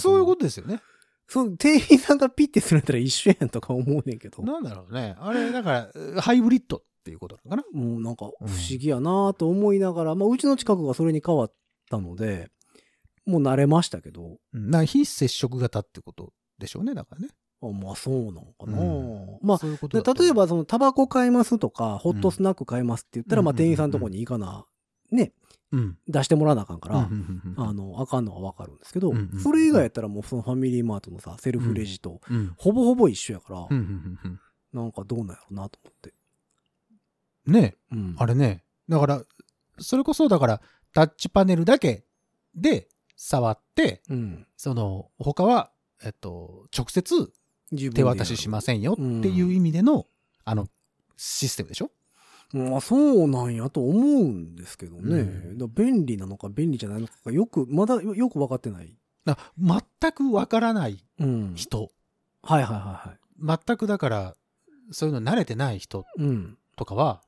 [0.00, 0.82] そういうこととですよね。
[1.28, 4.42] そう、店員さんがピッてするんやったら一緒やんとか思うねんけど。
[4.42, 5.14] なんだろうね。
[5.18, 7.80] あれ、だから、ハイブリッドっていうことなのかな。
[7.80, 11.52] もうなんか不思議やなと思いながら、まあうちの近くがそれに変わっ
[11.90, 12.50] たので、
[13.26, 14.70] もう慣れましたけど、うん。
[14.70, 16.94] だから非接触型ってことでしょうね。
[16.94, 17.28] だからね。
[17.60, 24.64] あまあそうなのかな、うんまあそういう例えば、そのタバコ買いますとか、ホットスナック買いますって言ったら、うんまあ店員さんのとこに行かな、
[25.10, 25.47] ね、うん。
[26.08, 32.52] 出してもらわなあかんから、うんうんうんうんあの、あかんのはわかるんですけど、うんうんうんそれ以外やったらもうそのファミリーマートのさ、セルフレジと、うん。
[32.56, 36.12] ほぼほぼ一緒やから、うんうんうんうんなんかどうなんやろうなと思って。
[37.46, 38.62] ねうんあれね。
[38.88, 39.22] だから、
[39.78, 40.60] それこそだから、
[40.92, 42.04] タッチパネルだけ
[42.54, 44.46] で触って、うん。
[44.56, 45.70] その、他は、
[46.02, 47.32] えっと、直接
[47.94, 50.06] 手渡ししませんよっていう意味での、
[50.44, 50.68] あの、
[51.16, 51.90] システムでしょ？
[52.52, 55.20] まあそうなんやと思うんですけどね。
[55.20, 58.94] うん便利なのか便利じゃないのかがよく、まだよよく分かってない。
[59.24, 61.52] だ全くわからないうん。
[61.54, 61.90] 人、
[62.42, 63.58] はいはいはいはい。
[63.66, 64.34] 全くだから、
[64.90, 66.56] そういうの慣れてない人うん。
[66.76, 67.20] とかは、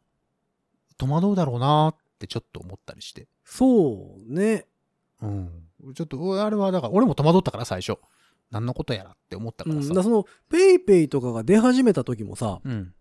[0.96, 3.28] 戸惑うだろうなってちょっと思ったりして。
[3.44, 4.66] そうね。
[5.20, 5.50] うん。
[5.94, 7.98] ちょっと、あれはだから、俺も戸惑ったから最初。
[8.50, 9.72] 何のことやらって思ったうん。
[9.72, 9.88] からさ。
[9.90, 12.94] だからその、ペイペイとかが出始めた時もさ、うん。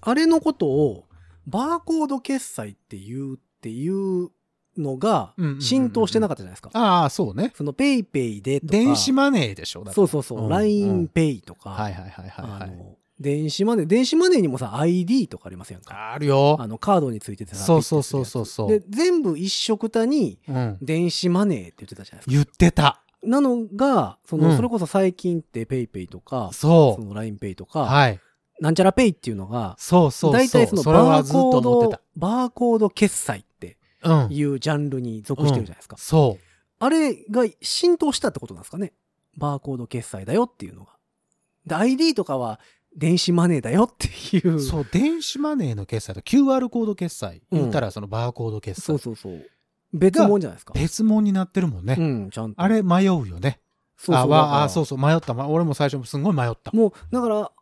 [0.00, 1.03] あれのことを、
[1.46, 4.30] バーコード決済っていうっていう
[4.76, 6.70] のが浸透してなかったじゃないですか。
[6.72, 7.52] ああ、そうね。
[7.54, 8.72] そのペイペイでとか。
[8.72, 9.84] 電子マネーでしょ？
[9.92, 10.46] そうそうそう。
[10.46, 11.70] ん LINE ペイとか。
[11.70, 16.12] はいはいはいはい、電子マネー、電子マネーにもさ、ID とかありますやんか？
[16.12, 16.56] あるよ。
[16.58, 17.64] あの、カードについててさ。
[17.64, 20.78] そうそうそうそうそうで、全部一緒くたに、うん。
[20.82, 22.32] 電子マネーって言ってたじゃないですか。
[22.32, 23.00] 言ってた。
[23.22, 26.96] なのが、その、うんそれこそ最近ってペイペイとか、そ。
[26.96, 28.20] そうの LINE ペイとか、はい。
[28.60, 30.32] なんちゃらペイっていうのが、そうそうそう。
[30.32, 33.54] 大体そのバーコード、バーコード決済って。
[34.30, 35.96] いうジャンルに属してるじゃないですか。
[35.96, 36.38] そ
[36.78, 38.92] あれが浸透したってことなんですかね。
[39.36, 40.92] バーコード決済だよっていうのが。
[41.66, 42.60] で、ID とかは
[42.96, 44.56] 電子マネーだよっていう。
[44.56, 44.60] う。
[44.60, 47.42] そう、電子マネーの決済と QR コード決済。
[47.50, 48.84] 言ったらそのバーコード決済。
[48.84, 49.42] そうそうそう。
[49.92, 50.74] 別物じゃないですか。
[50.74, 51.96] 別物になってるもんね。
[51.98, 52.60] うん、ちゃんと。
[52.60, 53.60] あれ迷うよね。
[53.96, 55.34] そうそうあ、わあ、そうそう、迷った。
[55.34, 56.72] ま俺も最初すんごい迷った。
[56.72, 57.52] もう、だから、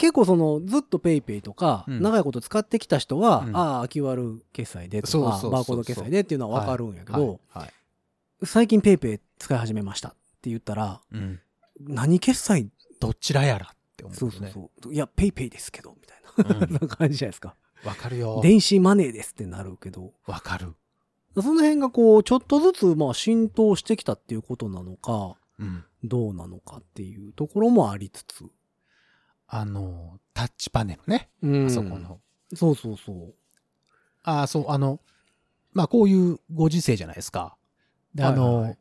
[0.00, 7.62] 結構その、ずっとペイペイとか、うん長いこと使ってきた人は、うんああ、QR 決済でとか、そうそうそうそうバーコード決済でっていうのはわかるんやけど、はい。
[7.64, 7.72] はい
[8.42, 11.40] 最近ペイペイ使い始めましたって言ったら、うん。
[11.78, 14.30] 何決済どちらやらって思うそう。
[14.30, 14.94] そうそう。
[14.94, 17.54] いや、ペイペイですけど、みたいな、うんな感じじゃないですか。
[17.84, 18.40] わかるよ。
[18.42, 20.74] 電子マネーですってなるけど、わかる。
[21.34, 25.84] その辺がこう、ちょっとずつ、まあ、浸透してきたっていうことなのか、うん。
[26.02, 28.44] どうなのかっていうところもありつつ。
[29.52, 31.28] あの、タッチパネルね。
[31.42, 32.20] うんあそこの。
[32.54, 33.34] そうそうそう。
[34.22, 35.00] ああ、そう、あの、
[35.72, 37.56] まあこういうご時世じゃないですか。
[38.14, 38.78] で、あの、はいはいはい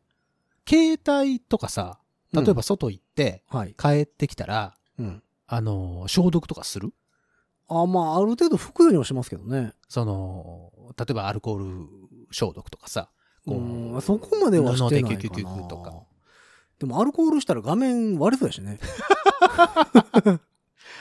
[0.71, 1.97] 携帯とかさ、
[2.31, 3.73] 例えば外行ってはい。
[3.75, 5.23] 帰ってきたら、うん。
[5.47, 6.93] あの、消毒とかする？
[7.67, 9.73] あ、まあ、ある程度拭くようにはしますけどね。
[9.87, 11.87] その、例えばアルコール
[12.29, 13.09] 消毒とかさ、
[13.47, 16.03] こうん、そこまではしてないかな。
[16.77, 18.77] でもアルコールしたら画面割れそうやしね。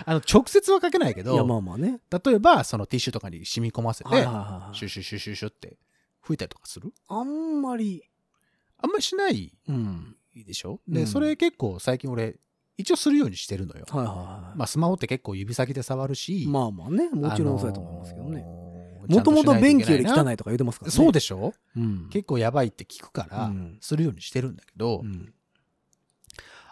[0.05, 2.01] あの、直接はかけないけど、いや、まあまあね。
[2.25, 5.77] 例えば、そのティッシュとかに染み込ませて、はいはいはいはいシュシュシュシュシュって
[6.21, 6.93] 吹いたりとかする？
[7.09, 8.03] あんまり、
[8.79, 10.17] あんまりしないうん。
[10.35, 10.81] でしょ？
[10.89, 12.37] で、うんそれ結構最近俺、
[12.77, 13.85] 一応するようにしてるのよ。
[13.89, 14.59] はいはいはい。
[14.59, 18.43] まあ、スマホって結構指先で触るし、まあまあね、もちろんそうやと思いますけどね。
[18.43, 18.47] ね
[19.09, 20.97] もともと便器より汚いいとか言うてますからね。
[20.97, 21.55] そうでしょ？
[21.77, 22.09] うん。
[22.11, 25.33] 結構やばいって聞くから、うんするようにしてるんだけど、うん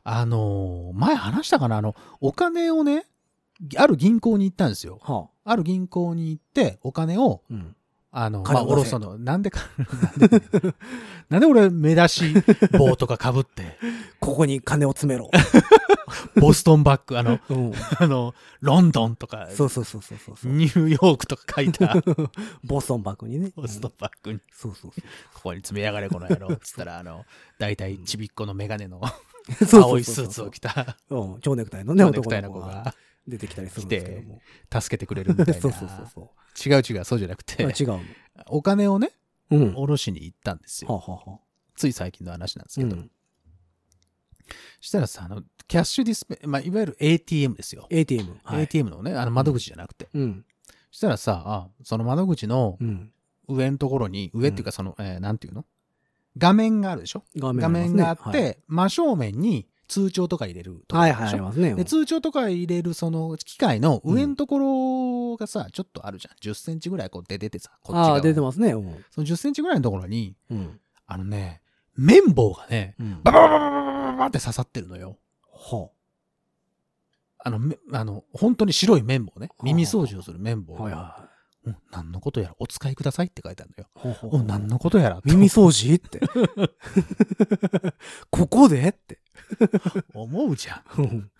[0.09, 1.79] あのー前話したかな？
[1.79, 3.07] あの、お金をね、
[3.77, 4.99] ある銀行に行ったんですよ。
[5.03, 5.53] はあ。
[5.53, 7.77] ある銀行に行って、お金を、うん。
[8.19, 9.19] あの、まあ、おろすの。
[9.19, 10.75] なんでか、なんで、
[11.29, 12.35] なんで俺、目出し
[12.79, 13.79] 棒とか被って、
[14.21, 15.31] ここに金を詰めろ。
[16.41, 17.73] ボストンバッグ、あの、うん。
[17.99, 20.53] あの、ロンドンとか、そうそうそうそうそう。
[20.53, 21.95] ニューヨークとか書いた
[22.65, 23.53] ボストンバッグにね。
[23.55, 24.91] ボストンバッグに、そうそう
[25.35, 26.57] ここに詰めやがれ、この野郎。
[26.57, 27.25] つったら、あの、
[27.59, 29.01] 大体ちびっこのメガネの
[29.73, 31.41] 青いスーツを着たうん。
[31.41, 32.95] 蝶ネクタイのね、ネクタイの子が
[33.27, 34.41] 出てきたりするんですけども。
[34.73, 35.55] 助けてくれるみたいな。
[35.61, 38.01] そうそうそうそ違う違う、そうじゃなくて、違うの？
[38.49, 39.11] お金をね、
[39.51, 39.67] うん。
[39.69, 40.99] は下ろしに行ったんですあ、よ。
[40.99, 41.41] はあはあ、
[41.77, 42.97] つい最近の話なんですけど。
[42.97, 43.11] うん。
[44.81, 47.87] したらさ、あの、キャッシュディスプレイ、まあ、いわゆる ATM ですよ。
[47.91, 48.37] ATM。
[48.45, 48.63] はい。
[48.63, 50.09] ATM のね、あの窓口じゃなくて。
[50.15, 50.45] うん。
[50.91, 53.13] したらさ、あ、その窓口のうん。
[53.49, 55.65] 上のところに、上っていうかその、えーなんていうの？
[56.37, 57.23] 画面があるでしょ？
[57.37, 61.75] 画面画面があって、はい真正面に通帳とか入れるとこはいはい、ありますね。
[61.75, 66.37] で、通帳とか入れるその機械の上のところがさ、ちょっとあるじゃん。
[66.37, 68.73] 10センチぐらいこう出ててさ、こっちああ、側出てますね。
[68.73, 69.05] うん。
[69.11, 70.81] その10センチぐらいのところに、うん。
[71.07, 71.63] あのね、
[71.97, 73.21] 綿棒がね、うん。
[73.23, 75.19] ババババババババって刺さってるのよ。
[75.53, 75.91] は
[77.39, 79.49] あの、めあの、本当に白い綿棒ね。
[79.59, 80.79] あ耳掃除をする綿棒あ。
[80.79, 80.85] が。
[80.85, 81.27] はいは
[81.67, 83.89] うん何のことやらお使いくださいって書いてあるのよ。
[83.95, 86.21] ほうほううん何のことやら耳掃除って。
[88.31, 89.19] ここでって。
[90.13, 91.31] と 思うじゃん。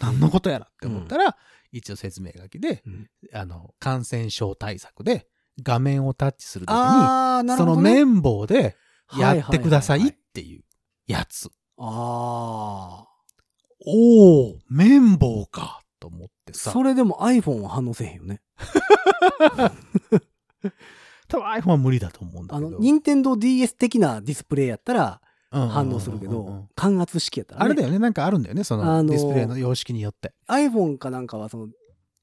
[0.00, 1.36] 何のことやらって思ったら、
[1.70, 5.26] 一応説明書きで、うんあの、感染症対策で
[5.62, 7.76] 画面をタッチするときに、その。
[7.76, 8.76] 綿棒で
[9.18, 10.64] やってくださいっははははていう
[11.06, 11.50] やつ。
[11.78, 13.06] あ
[13.84, 16.54] おお綿棒かと思ってあ。
[16.54, 16.70] さ。
[16.70, 18.40] それでも iPhone は反応せへんよね。
[21.28, 22.68] 多分 iPhone は無理だと思うんだけど。
[22.68, 27.64] あの、任天堂 DS 的なディスプレイやったらうん反応するけど、感圧式やったらね。
[27.66, 30.32] あれだよね、なんかあるんだよね、そのあのーディスプレイの様式によって。
[30.48, 31.68] iPhone かなんかはその、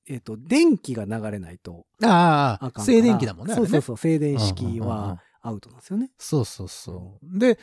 [0.08, 2.82] えっ、と、電気が流れないとああ、あ。
[2.82, 3.54] 静電気だもんね。
[3.54, 6.12] そうそうそう、静電式はアウトなんですよね。
[6.18, 7.40] そうそうそう。
[7.40, 7.60] で、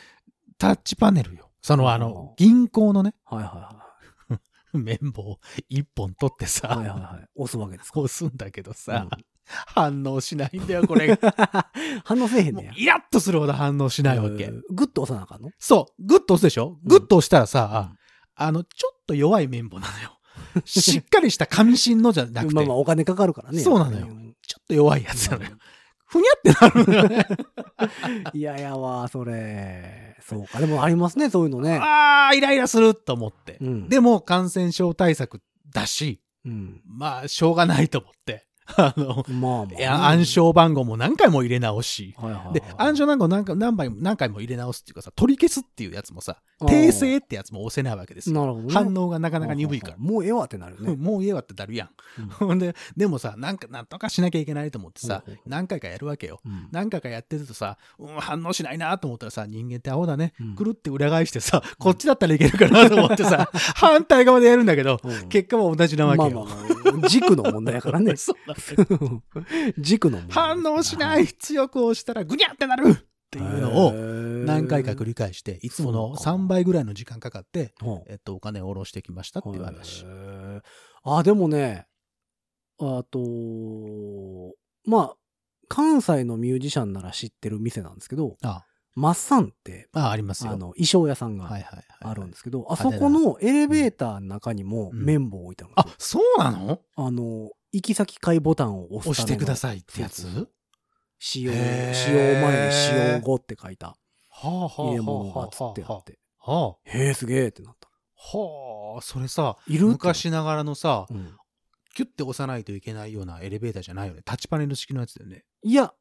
[0.58, 1.50] タッチパネルよ。
[1.60, 3.82] そのあうんの、銀行のね、はいは
[4.72, 6.78] 綿棒一本取っていはい。
[6.78, 7.28] はいさ、はいはい。
[7.34, 8.00] 押すわけですか。
[8.00, 11.70] 押すんだけどさうん、反応しないんだよ、これが。
[12.04, 12.72] 反応せえへんねや。
[12.76, 14.52] イラッとするほど反応しないわけう。
[14.52, 15.50] んグッと押さなあかんの？
[15.58, 16.78] そう、グッと押すでしょ？
[16.82, 17.92] うんグッと押したらさ、
[18.34, 20.12] あの、ちょっと弱い綿棒なのよ。
[20.66, 23.60] しっかりした紙芯のじゃなくて、まあまあお金かかるからね。
[23.60, 24.06] そうなのよ
[24.46, 25.50] ちょっと弱いやつなのよ。
[26.08, 27.26] ふにゃってなるのよね。
[28.32, 30.16] いやいやわ、それ。
[30.20, 30.60] そうか。
[30.60, 31.78] でもありますね、そういうのね。
[31.82, 33.58] あー、イライラすると思って。
[33.60, 35.40] うんでも、感染症対策
[35.72, 36.80] だし、うん。
[36.86, 38.46] まあ、しょうがないと思って。
[38.76, 39.78] あの、まあまあ。
[39.78, 40.26] いや暗。
[40.26, 42.14] 証番号も何回も入れ直し。
[42.18, 42.54] はいはいはい。
[42.54, 48.40] で、暗証番号何回何回も何回も入れ直すっていうかさ、取り消すっていうやつもさ、訂正ってやつも押せないわけですよ。
[48.40, 48.74] なるほどね。
[48.74, 49.96] 反応がなかなか鈍いから。
[49.98, 50.96] もうええわってなるよね。
[50.96, 51.88] もう家はってなるやん。
[52.18, 56.40] うんほん で、でもさ、なんか、なんとかしなきゃいけないと思ってさほうほうほ、う何回かやるわけよ。
[56.44, 60.32] うん何回かやってるとさ、うん、反応しないなと思ったらさ、人間ってアホだね。
[60.40, 66.30] うんくるって裏返してさ、こっちだったらいけるかなと思ってさ、 反対側でやるんだけど、うん結果は同じなわけよ。
[66.30, 68.16] まあまあまあ、軸の問題やからね。
[68.16, 69.22] そうなんだよ
[69.78, 70.20] 軸の。
[70.28, 72.90] 反応しない、強く押したらぐにゃってなる。
[72.90, 76.44] っていうのを何回か繰り返して、いつものそうか。
[76.44, 77.74] 3倍ぐらいの時間かかって、
[78.06, 80.06] えっと、お金を下ろしてきましたっていう話。
[81.02, 81.86] あ、でもね、
[82.78, 83.18] あと、
[84.84, 85.16] まあ、
[85.68, 88.64] 関西のミュージシャンなら知ってる店なんですけど、あ。
[88.94, 90.52] マッサンって、あ、ありますよ。
[90.52, 91.50] あの、衣装屋さんが。
[92.00, 95.04] あるんですけど、あそこのエレベーターの中にもうん。
[95.04, 96.80] 綿棒置いてあるんあですよ。、そうなの？
[96.96, 100.48] あの、行き先階ボタンを押押してくださいってやつ？
[101.18, 103.96] 使用、へー使用前に使用後って書いたは
[104.40, 106.76] あは入れ物がつってあって、はあ。
[106.84, 107.88] へえ、すげえってなった。
[107.88, 111.36] はあ、それさ、いる昔ながらのさう、ん
[111.94, 114.22] キュッて押さないといけないようなエレベーターじゃないよね。
[114.24, 115.44] タッチパネル式のやつだよね。
[115.62, 115.92] いや、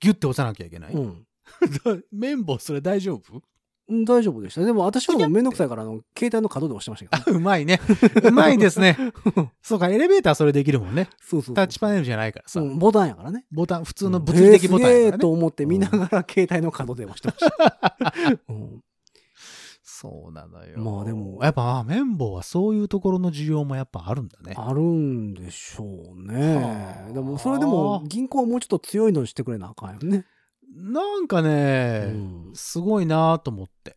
[0.00, 0.94] ギュッて押さなきゃいけない？
[0.94, 1.26] うん。
[2.10, 3.34] 綿棒それ大丈夫？
[3.34, 3.42] うん
[3.90, 4.64] 大丈夫でした。
[4.64, 7.80] でも私はもうめんどくさいから、あの、携帯の角で押してましたけど、あ、 うまいね。
[8.22, 8.98] うまいですね。
[9.62, 11.08] そうか、エレベーターそれできるもんね。
[11.20, 11.54] そうそう。
[11.54, 12.60] タッチパネルじゃないからさ。
[12.60, 13.46] うんボタンやからね。
[13.50, 15.06] ボタン、普通の物理的ボタンやからね。
[15.06, 18.44] えーと思って見ながら携帯の角で押してました。
[18.48, 18.82] うん
[20.00, 20.78] そうなのよ。
[20.78, 24.54] まあでもやっぱ、あ綿棒はそういうところの需要もやっぱあるんだね。
[24.56, 27.06] あるんでしょうねは。
[27.08, 30.24] あでも、それでも銀行はもうちょっと強いのにしてくれなあかんよね。
[30.78, 33.96] なんかね、うんすごいなと思って。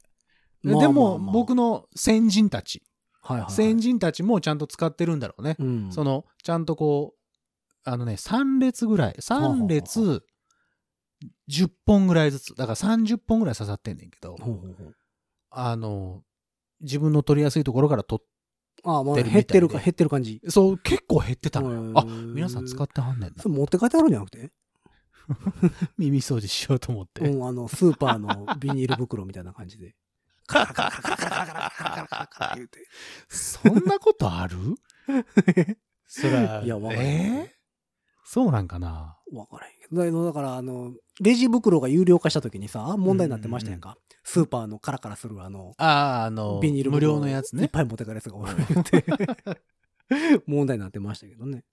[0.64, 2.84] まあでも、まあまあ僕の先人たち、
[3.22, 3.54] はいはいはい。
[3.54, 5.56] 先人たちもちゃんと使ってるんだろうね。
[5.60, 7.20] うんその、ちゃんとこう、
[7.84, 10.24] あのね、3列ぐらい、3はあは列、
[11.50, 14.96] 10本ぐらいずつ、だから30本ぐらい刺さってんねんけど、ほうほうほう
[15.52, 16.24] あの、
[16.82, 18.26] 自分の取りやすいところから取っ
[18.84, 20.42] ああ、まあ、減ってるみたいで減ってるか、減ってる感じ。
[20.48, 21.82] そう、結構減ってたのよ。
[21.82, 23.50] うんあ、皆さん使ってはんねんなそ。
[23.50, 24.52] れ持って帰ってあるんじゃなくて？
[25.98, 27.22] 耳掃除しようと思って。
[27.22, 29.96] うん、あの、スーパーのビニール袋みたいな感じで。
[30.48, 32.80] カラカラカラカラカラカラカラカラカラカラ言うて。
[33.30, 34.58] そんなことある
[36.06, 37.62] そら、いやわかえー
[38.24, 40.26] そうなんかなわからへんけど。
[40.26, 43.98] だから、あの、レジ袋が有料化した時にさ、問題になってましたやんか。
[44.24, 47.64] スーパーのカラカラするあの、ああ、あの、ビニール無袋料のやつね。
[47.64, 49.04] いっぱい持ってかれるやつがおるって。
[50.48, 51.66] 問題になってましたけどね。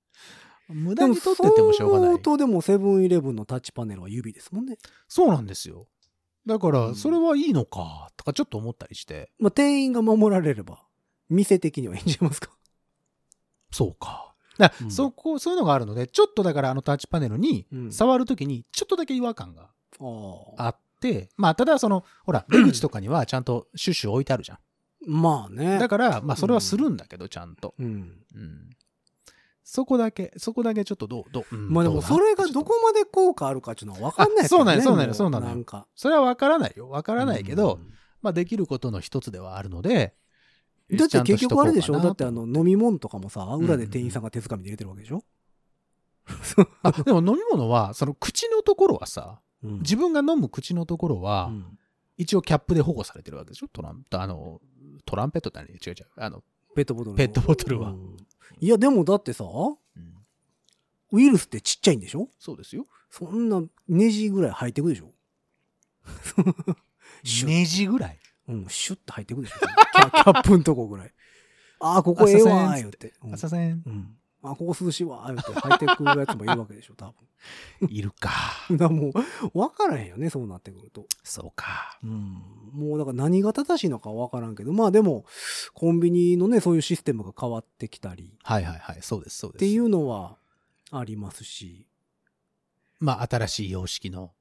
[0.69, 2.09] 無駄に取っててもしょうがない。
[2.11, 4.77] でもそう思うとでもセブンイレブンのタッチパネルは指ですもんね。
[5.09, 5.87] そうなんですよ。
[6.47, 9.31] だかうら、んそれはいいのか、とかちょっと思ったりして。
[9.39, 10.83] まあ、店員が守られれば、
[11.29, 12.51] 店的にはいいんじゃないますか。
[13.71, 14.35] そうか。
[14.57, 19.71] だからうんそこ、そういうのがあるので、ちょっとだからあのタッチパネルにうん触るときに、ちょっとだけ違和感が。
[20.57, 24.59] あって、まあ、ただその、ほら、 出口とかにはちゃんとシュッシュ置いてあるじゃん。
[25.07, 25.79] まあね。
[25.79, 27.75] だから、まあ、それはするんだけど、ちゃんと。
[27.79, 27.87] うん。
[28.35, 28.71] うん。
[29.71, 34.73] そこだけ、そこだけちょっとどう、どう、うんまあでもそれがどこまで効果あるかっていうのは分かんないですよね。
[34.73, 35.87] あそうなのそうなのもそうなのなんか。
[35.95, 36.89] それは分からないよ。
[36.89, 37.93] 分からないけど、うん。
[38.23, 40.15] まあ、できることの一つではあるので、
[40.91, 42.01] だって結局あれでしょ？
[42.01, 45.23] だってあの飲み物とかもさ、裏で店員さんが手づかみで入れてるわけでしょ？
[46.83, 49.79] あでも飲み物は、その口のところはさ、うん。
[49.81, 51.79] 自分が飲む口のところは、うん。
[52.17, 53.69] 一応キャップで保護されてるわけでしょ？
[53.69, 54.63] トランあの、
[55.05, 56.07] トランペットって何違う違う。
[56.17, 56.43] あの、
[56.75, 57.17] ペットボトルの。
[57.19, 57.91] ペットボトルは。
[57.91, 58.17] うん
[58.61, 59.49] いや、でもだってさ、う
[60.01, 60.15] ん
[61.11, 62.29] ウイルスってちっちゃいんでしょ？
[62.39, 62.87] そうですよ。
[63.11, 65.11] そんなネジぐらい入ってくでしょ？
[67.47, 68.19] ネジぐらい？
[68.49, 69.57] うん、シュッと入ってくでしょ
[69.97, 71.15] キャップんとこぐらい。
[71.81, 73.15] ああ、ここええわー、言って。
[73.23, 74.18] うんあさせん、うん。
[74.43, 77.13] あ、ここ涼しいわー、言って入ってくるやつもいるわけでしょ、多
[77.89, 78.31] いるか。
[78.69, 78.77] 分。
[78.79, 79.13] だも
[79.53, 81.07] う、わからへんよね、そうなってくると。
[81.25, 81.99] そうか。
[82.03, 82.43] うん。
[82.73, 85.25] もうだから何が正しいのかわからんけど、まあでも、
[85.75, 88.99] コンビニのね、そういうシステムが変わってきたりはいはいはい。
[89.03, 89.65] そうです、そうです。
[89.65, 90.39] っていうのは
[90.91, 91.87] ありますし。
[93.01, 94.33] まあ、新しい様式の、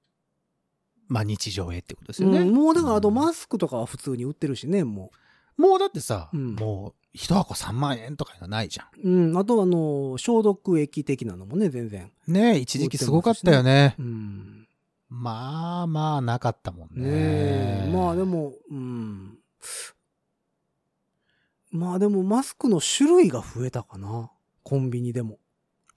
[1.08, 2.40] まあ、日常へってことですよね。
[2.40, 5.12] うん、もうだからあとうんマスクとかは普通に売ってるしね、も
[5.58, 9.10] もうだってさ、うんもう、一箱3万円とかないじゃう。
[9.10, 9.38] うん。
[9.38, 12.12] あとあの、消毒液的なのもね、全然。
[12.28, 12.32] ん。
[12.32, 13.96] ねえ、一時期すごかったよね。
[13.98, 14.68] うん。
[15.10, 17.10] まあまあ、なかったもんね。
[17.10, 17.92] ねえ。
[17.92, 19.38] まあでも、うん。
[21.72, 24.32] まあでもマスクの種類が増えたかな。
[24.64, 25.40] コンビニでも。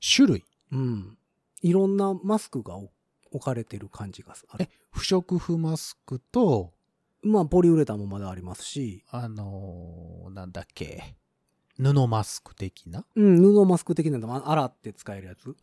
[0.01, 0.45] 種類？
[0.73, 1.19] うん。
[1.61, 2.91] いろんなマスクが置
[3.33, 6.73] 置かれてる感じがあるえ。、不織布マスクと、
[7.23, 11.17] まあポリウレタンもまだありますし、あのーなんだっけ、
[11.79, 13.05] 布マスク的な？
[13.15, 15.55] うん、布マスク的なのも洗って使えるやつ。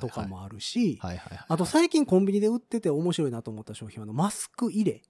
[0.00, 1.46] とかもあるし、はいはいはい。
[1.48, 5.02] あと最近コンビニで売ってて面白いなと思った商品はマスク入れ。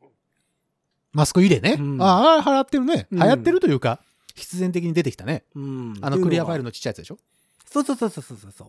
[1.12, 1.76] マスク入れね？
[1.78, 3.06] うんああ、流行ってるね。
[3.10, 4.00] うん流行ってるというか、
[4.34, 5.44] 必然的に出てきたね。
[5.54, 5.94] うん。
[6.02, 6.68] あのクリアファイルの。
[6.68, 7.18] のちっちゃいやつでしょ？
[7.66, 8.68] そうそうそうそうそうそう。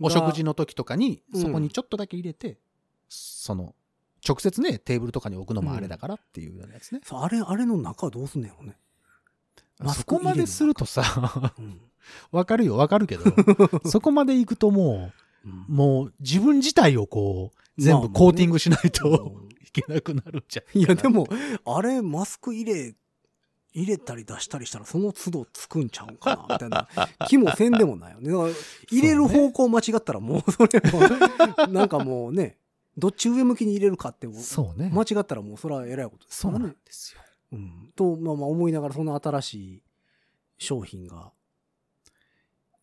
[0.00, 2.58] お食事の時とかに、うんそこにちょっとだけ入れて、
[3.08, 3.74] その、
[4.26, 7.00] 直接ね、テーブルとかに置くのもあれだからっていうようなやつね。
[7.04, 8.76] そうあれ、あれの中はどうすんねやろね。
[9.94, 11.80] そこまでするとさ、うん。
[12.30, 13.24] わかるよ、わかるけど、
[13.88, 15.12] そこまで行くとも
[15.44, 20.78] うんう、もう自分自体をこう、全まあまあね部コーティングしないとうんいけなくなるんじゃん。
[20.78, 21.28] いや、でも、
[21.64, 22.94] あれ、マスク入れ、
[23.74, 26.88] 入れたり出したりしたら、その都度つくんちゃうんかな、みたいな
[27.28, 28.54] 気もせんでもないよね。
[28.90, 32.56] 入れる方向間違ったら、もう、それも、なんかもうね、
[32.96, 34.90] どっち上向きに入れるかって、そうね。
[34.92, 36.62] 間違ったらもう、それは偉いことですそうなん。
[36.70, 37.20] ですよ。
[37.52, 37.92] うん。
[37.94, 39.82] と、まあまあ思いながら、その新しい
[40.58, 41.32] 商品が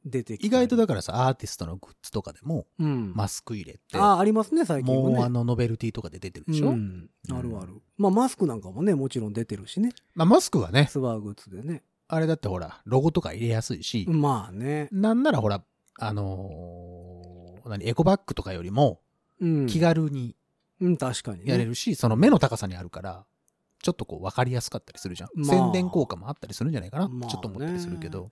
[0.06, 3.14] 出てき意外とだかからさ、アーティストのグッズとかでも、ら、うん。
[3.16, 5.16] マスク入れって、ああ、ありますね、最近はね。
[5.16, 7.10] もうあのノベルティとかで出てるでしょ、うん。
[7.32, 7.82] あるある。
[7.98, 9.94] まあ、マスクなんかもね、もちろん出てるしね。
[10.14, 11.84] まあ、マスクはね、ツアーグッズでね。
[12.10, 14.90] あれだってほら、ロゴとか入れやすいし、まあね。
[14.92, 15.64] なんならほら、
[16.00, 18.98] あのー何、エコバッグとかよりも、うん。
[19.68, 20.36] 気軽に
[20.80, 21.52] うん、確かにね。
[21.52, 23.26] やれるし、その目の高さにあるから、
[23.82, 25.30] ちょっとこう分かりやすかったりするじゃん。
[25.36, 28.32] まあ宣伝効果もあったりするんじゃないかな、まあねちょっと思ったりするけど。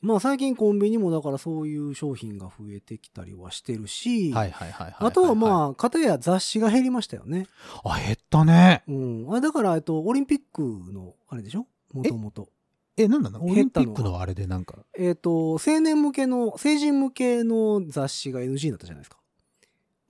[0.00, 4.96] まあ最近コンビニもだからそういう商品が増えてきたりはしてるし、はいはいはいはい。
[4.98, 5.34] あとはあ。
[5.36, 7.46] まあ、片や雑誌が減りましたよね。
[7.84, 8.82] あ、減ったね。
[8.88, 9.32] うん。
[9.32, 11.66] あだから、えっと、オリンピックの、あれでしょ？
[11.92, 12.48] もともと。
[12.96, 13.44] え、なんなの？
[13.44, 14.78] オリンピックのあれでなんか。
[14.98, 19.18] えっと、青年向けの、成人向けの雑誌が NG になったじゃないですか。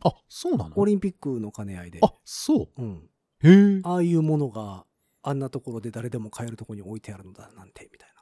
[0.04, 0.72] あ、そうなの？
[0.76, 1.98] オリンピックの兼ね合いで。
[2.02, 2.82] あ、そう。
[2.82, 3.08] うん。
[3.42, 3.80] へえ。
[3.84, 4.84] ああいうものが
[5.22, 8.12] あんなところで誰でも買えるところに置いてあるのだなんてみたい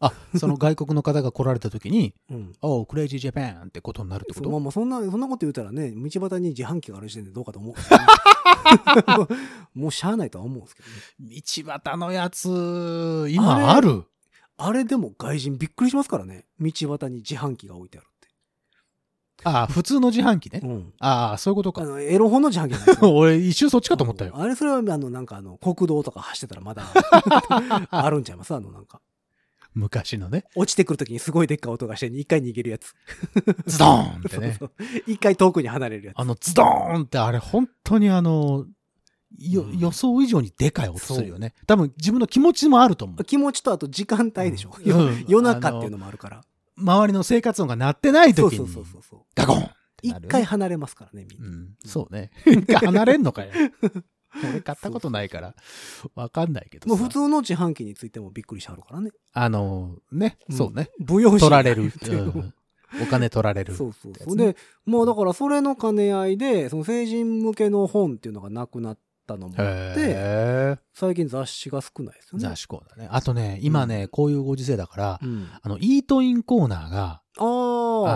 [0.00, 2.36] あ、その外国の方が来られた時に、な。
[2.36, 2.52] うん。
[2.60, 4.50] おう、クレイジージャパンってことになるってこと？
[4.50, 7.80] まあまあそんなそんなこと言うたらね道端に自販機がある時点でどうかと思うね
[9.74, 10.94] もうしゃあないとは思うんですけどね
[11.64, 14.04] 道端のやつ、今ある？
[14.56, 18.06] あれでも外人びっくりしますからね道端に自販機が置いてある
[19.44, 20.60] あ、普通の自販機ね。
[20.62, 21.82] うん、ああ、そういうことか。
[21.82, 24.34] あのエロ本の自販機なんですよ俺、一瞬そっちかと思ったよ。
[24.36, 26.84] あれそれはあのなんかあの国道とか走ってたらまだ
[27.90, 28.54] あるんちゃいます？
[28.54, 29.00] あのなんか
[29.74, 30.44] 昔のね。
[30.54, 32.94] 落ちてくるときにすごいでっかい音がして一回逃げるやつ
[33.66, 34.56] ズドーンってね。
[34.58, 38.66] そうそう一回遠くに離れるやつあの、ズドーンってあれ、本当にあの、
[39.36, 41.54] ようん予想以上にでかい音するよね。
[41.66, 43.24] 多分自分の気持ちもあると思う。
[43.24, 46.44] 気持ちとあと時間帯でしょ、うんようん夜中っていうのもあるから
[46.76, 49.70] 周りの生活音が鳴ってない時に、そうそうそうそうガコン
[50.02, 52.30] 一回離れますからねみんな、うん、そうね。
[52.44, 53.52] 一回離れんのかよ。
[54.42, 55.54] 俺買ったことないから、
[56.14, 56.88] わかんないけどさ。
[56.88, 59.12] もう普通の自販機についてもびっくりしてはるからね。
[59.32, 60.90] あの、ね、そうね。
[61.06, 61.92] 不用取られる。
[63.00, 63.74] お金取られる。
[63.74, 64.36] そうそうそう。
[64.36, 64.56] で、
[64.86, 69.62] もうだからそれの兼ね合いで、その成人向けの本っていうのがなくなったのもあ
[69.92, 72.48] って、へ最近雑誌が少ないですよーね。
[72.48, 73.08] 雑誌コーナーね。
[73.10, 75.48] あとね、今ね、こういうご時世だから、うん。
[75.62, 77.42] あの、イートインコーナーが、あ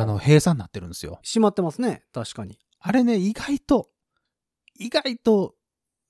[0.07, 1.19] の、閉鎖になってるんですよ。
[1.25, 2.05] 閉まってますね。
[2.13, 2.59] 確かに。
[2.81, 3.89] あれね、意外と、
[4.79, 5.55] 意外と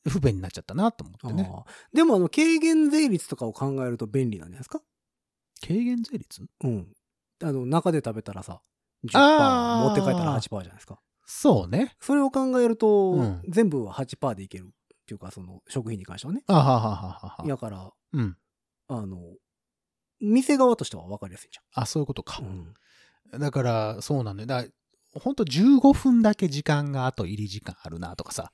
[0.07, 1.51] 不便になっちゃったなと思ってね。
[1.93, 4.81] でもあの、軽減税率とかを考えると便利なんじゃないですか？
[5.67, 6.43] 軽減税率？
[6.65, 6.93] うん。
[7.43, 8.61] あの、中で食べたらさ、
[9.05, 11.01] 10%あー持って帰ったら8%じゃないですか。
[11.25, 11.95] そうね。
[12.01, 14.71] それを考えると、うん全部は8%でいける
[15.09, 16.43] っていうか、その、食品に関してはね。
[16.47, 17.45] あははははは。
[17.47, 18.37] やから、うん。
[18.89, 19.17] あの、
[20.21, 22.75] 店側としては分かりやすいじあ、そういうことかゃん。。
[23.33, 23.41] うん。
[23.41, 24.47] だから、そうなんだよ。
[24.47, 24.69] だか
[25.15, 28.53] ら、ほんと15分だけ時間があと入り時間あるなとかさ。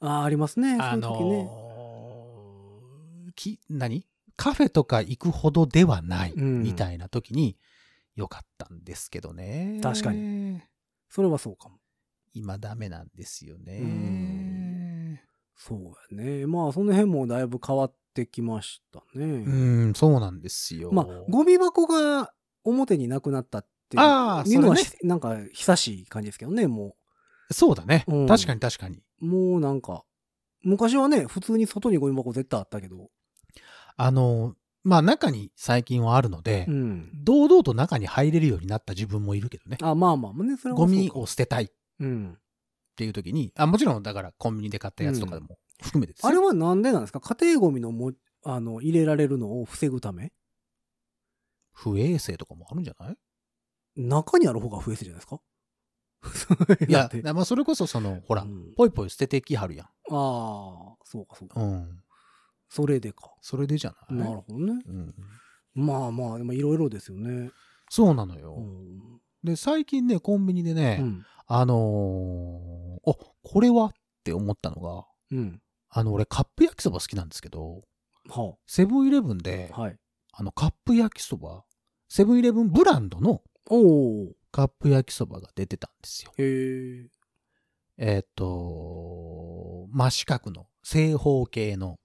[0.00, 0.76] ああ、ありますね。
[0.80, 1.44] あそういう時ね。
[1.44, 4.04] のーき、何？
[4.36, 7.56] カフェとか行くほどではないうんみたいな時に
[8.16, 9.78] よかったんですけどね。
[9.82, 10.60] 確かに。
[11.08, 11.78] それはそうかも。
[12.34, 13.78] 今ダメなんですようね。
[15.56, 16.46] そうやね。
[16.46, 19.24] まあ、その辺もだいぶ変わってきましたね。
[19.24, 19.50] う
[19.88, 20.92] ん、そうなんですよ。
[20.92, 22.32] まあ、ゴミ箱が
[22.64, 26.96] 表になくなったっていうのは、なんか久しい感じですけどね、も
[27.50, 28.04] そうだね。
[28.08, 29.02] うん確かに確かに。
[29.22, 29.26] う。
[29.26, 30.04] もうなんか、
[30.62, 33.10] 昔はね、普通に外にゴミ箱絶対あったけど、
[33.96, 37.10] あの、まあ中に最近はあるので、うん。
[37.14, 39.78] 堂々と中に入れるようになった自分もいるけどね。
[39.80, 41.68] あ、まあまあまあね、それはゴミを捨てたいっ
[42.00, 42.38] うん。
[42.96, 47.20] ていう時に、あ、もちろんだからコンビニで買ったやつとかでも含めてですよあれはなんでなんですか？
[47.20, 48.12] 家庭ゴミのも、
[48.44, 50.32] あの、入れられるのを防ぐため？
[51.72, 53.16] 不衛生とかもあるんじゃない？
[53.96, 55.40] 中にある方が不衛生じゃないですか？
[56.88, 59.86] いやまあそれこそその、ほらう、んぽいぽい捨ててきはるやん。
[59.86, 61.60] ああ、そうかそうか。
[61.60, 62.02] うん。
[62.68, 63.32] それでか。
[63.42, 64.18] それでじゃない？
[64.20, 64.82] なるほどね。
[64.86, 65.14] うん。
[65.74, 67.50] まあまあ、でもいろいろですよね。
[67.90, 68.56] そうなのよ。
[68.56, 69.20] うん。
[69.46, 71.26] で、最近ね、コンビニでね、うん。
[71.46, 73.92] あのー、あ、これはっ
[74.24, 75.60] て思ったのが、うん。
[75.88, 77.82] あの、俺カップ焼きそば好きなんですけど、
[78.28, 79.96] はセブンイレブンであ。、はい。
[80.32, 81.64] あの、カップ焼きそば、
[82.08, 83.42] セブンイレブンブランドの。
[84.52, 86.32] カップ焼きそばが出てたんですよ。
[86.38, 87.10] へえ。
[87.98, 91.98] えっ、と、真四角の正方形の、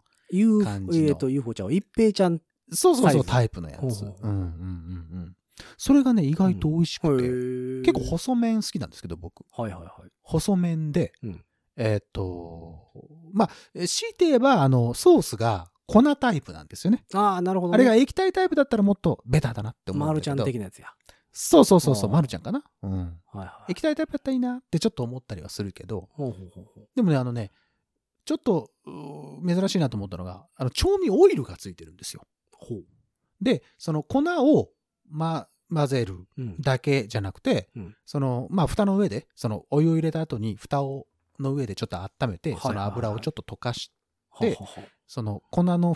[0.63, 2.39] 感じのえっと、UFO ちゃんは一平ちゃん。
[2.71, 3.81] そうそうそう、タイプのやつ。
[3.81, 4.39] うんうんほうほうほううんう
[5.25, 5.35] ん。
[5.77, 7.81] それがね、意外と美味しくて、へえ。
[7.81, 9.43] 結構細麺好きなんですけど、僕。
[9.51, 10.09] はいはいはい。
[10.21, 11.45] 細麺で、うん
[11.77, 12.91] えっ、と、
[13.33, 13.49] まあ、
[13.87, 17.05] 強いて言えば、あの、ソースが粉タイプなんですよね。
[17.13, 17.85] ああ、なるほど、あね。
[17.85, 20.07] れが液体タイプだったらもっとベタだなって思う。
[20.07, 20.89] マルちゃん的なやつや。
[21.31, 22.61] そうそうそうそう、あーマルちゃんかな？
[22.83, 22.99] うん。
[22.99, 23.71] はいはい。
[23.71, 26.89] 液体タイプだったらいいなってちょっと思ったりはするけど、ほうほうほうほう。
[26.93, 27.51] でもね、あのね、
[28.25, 32.27] ちょっと、うー珍しいなと思ったのが、あの、調味オイルがついてるんですよ。
[33.41, 34.69] で、その粉を、
[35.09, 36.55] ま、混ぜるうん。
[36.59, 41.07] だけじゃなくて、うんその、まあ、蓋の上で、その、お湯を入れた後に、蓋を、
[41.39, 43.91] の上でちょっと温めて、その油をちょっと溶かし、
[44.29, 44.67] ははは
[45.07, 45.95] その粉の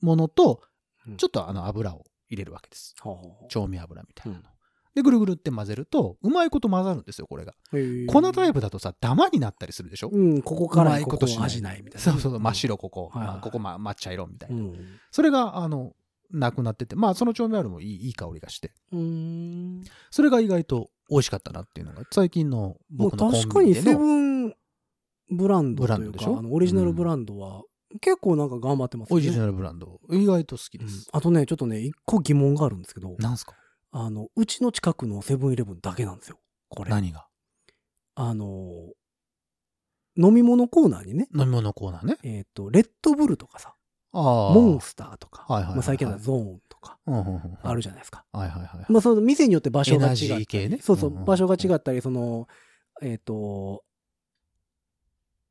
[0.00, 0.62] ものと
[1.06, 2.94] うん、ちょっとあの油を入れるわけです。
[3.48, 4.44] 調味油みたいなの。
[4.44, 4.58] うん
[4.94, 7.54] で、ぐるぐるって混ぜると、うまいこと混ざるんですよ、これが。
[8.08, 12.12] 粉タイプだとさ、ダマになったりするでしょ、うん、ここからここ味ないみたいな。
[12.12, 13.12] そうそう、真っ白ここ、
[13.42, 14.56] ここ、ま、抹茶色みたいな。
[14.56, 14.98] うん。
[15.12, 15.92] それが、あの、
[16.30, 19.82] なくなってて、まあ、その調味料もいいいい香りがして、うーん。
[20.10, 23.98] それが意外と美味しかったなっていうのが、最近の僕のコ確かにセンビニでの。
[23.98, 24.04] ブ
[24.52, 24.54] ン
[25.30, 26.38] ブランドというか、ブランドでしょ？
[26.38, 27.62] あのオリジナルブランドは
[28.00, 31.08] 結構なんか頑張ってますオリジナルルブランド、意外と好きです。
[31.12, 33.54] あとね、ちょっとね、一個疑問があるんですけど、なんすか？
[33.90, 36.38] あの、うちの近くのセブンイレブンだけなんですよ。
[36.68, 36.90] これ。
[36.90, 37.26] 何が？
[38.14, 38.72] あの、
[40.16, 42.16] 飲み物コーナーにね、飲み物コーナーね。
[42.22, 43.74] えっ、と、レッドブルとかさ。
[44.22, 45.76] モンスターとか、はいはいはいはい。
[45.76, 46.98] まあ、最近はゾーンとか、
[47.62, 48.24] あるじゃないですか。
[48.32, 48.92] はいはいはい。
[48.92, 50.78] まあ、その店によって場所が違エナジったりー系ね。
[50.80, 52.48] そうそう、場所が違ったり、その、
[53.02, 53.84] えっ、と、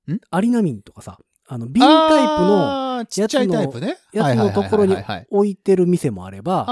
[0.07, 0.19] ん？
[0.31, 3.97] アリナミンとかさ、あの、瓶タイプのちっちゃいタイプね。
[4.13, 4.95] やつのところに
[5.29, 6.65] 置いてる店もあれば、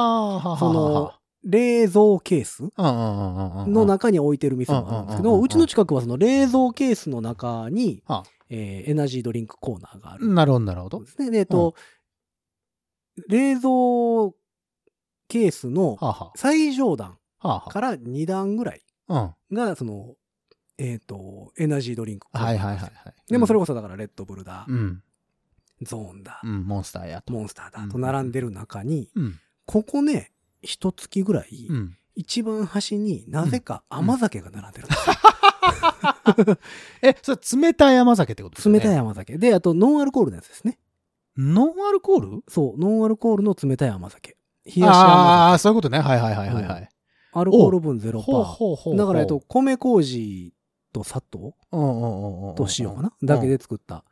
[0.60, 1.14] その、
[1.46, 11.12] 冷蔵ケースの中に置いてる店もあるんですけど、うちの近くはその冷蔵ケースの中に、はえーエナジードリンクコーナーがあるんなるほど、なるほどで。
[11.12, 11.32] すね。
[11.32, 11.76] で、えっと、
[13.28, 14.34] 冷蔵
[15.28, 15.98] ケースの
[16.36, 18.82] 最上段から2段ぐらい。
[19.52, 20.16] が、その、
[20.78, 23.14] えっ、と、エナジードリンクコーナーはいはいはいはい。
[23.32, 25.02] でもそれこそだからレッドブルだ、うん。
[25.82, 27.34] ゾーンだ、うん、モンスターやと。
[27.34, 29.40] モンスターだうんと並んでる中に、うん。
[29.66, 30.32] ここね、
[30.62, 31.98] 一月ぐらい、うん。
[32.16, 35.16] 一番端になぜか甘酒が並んでるんですよ。
[37.02, 38.80] え、それ冷たい甘酒ってことですよね？
[38.80, 39.38] 冷たい甘酒。
[39.38, 40.80] で、あとノンアルコールのやつですね。
[41.38, 42.44] ノンアルコール？
[42.48, 44.38] そう、ノンアルコールの冷たい甘酒。
[44.66, 45.62] 冷やしああー、甘酒。
[45.64, 46.00] そういうことね。
[46.00, 46.90] はいはいはいはいはい。
[47.34, 48.22] アルコール分0%。
[48.22, 48.96] ほうほうほう。
[48.98, 50.54] だから、えっと、、米麹
[50.94, 52.56] と砂糖うんうんうんうん。
[52.56, 53.12] と塩かな？
[53.22, 54.06] だけで作った。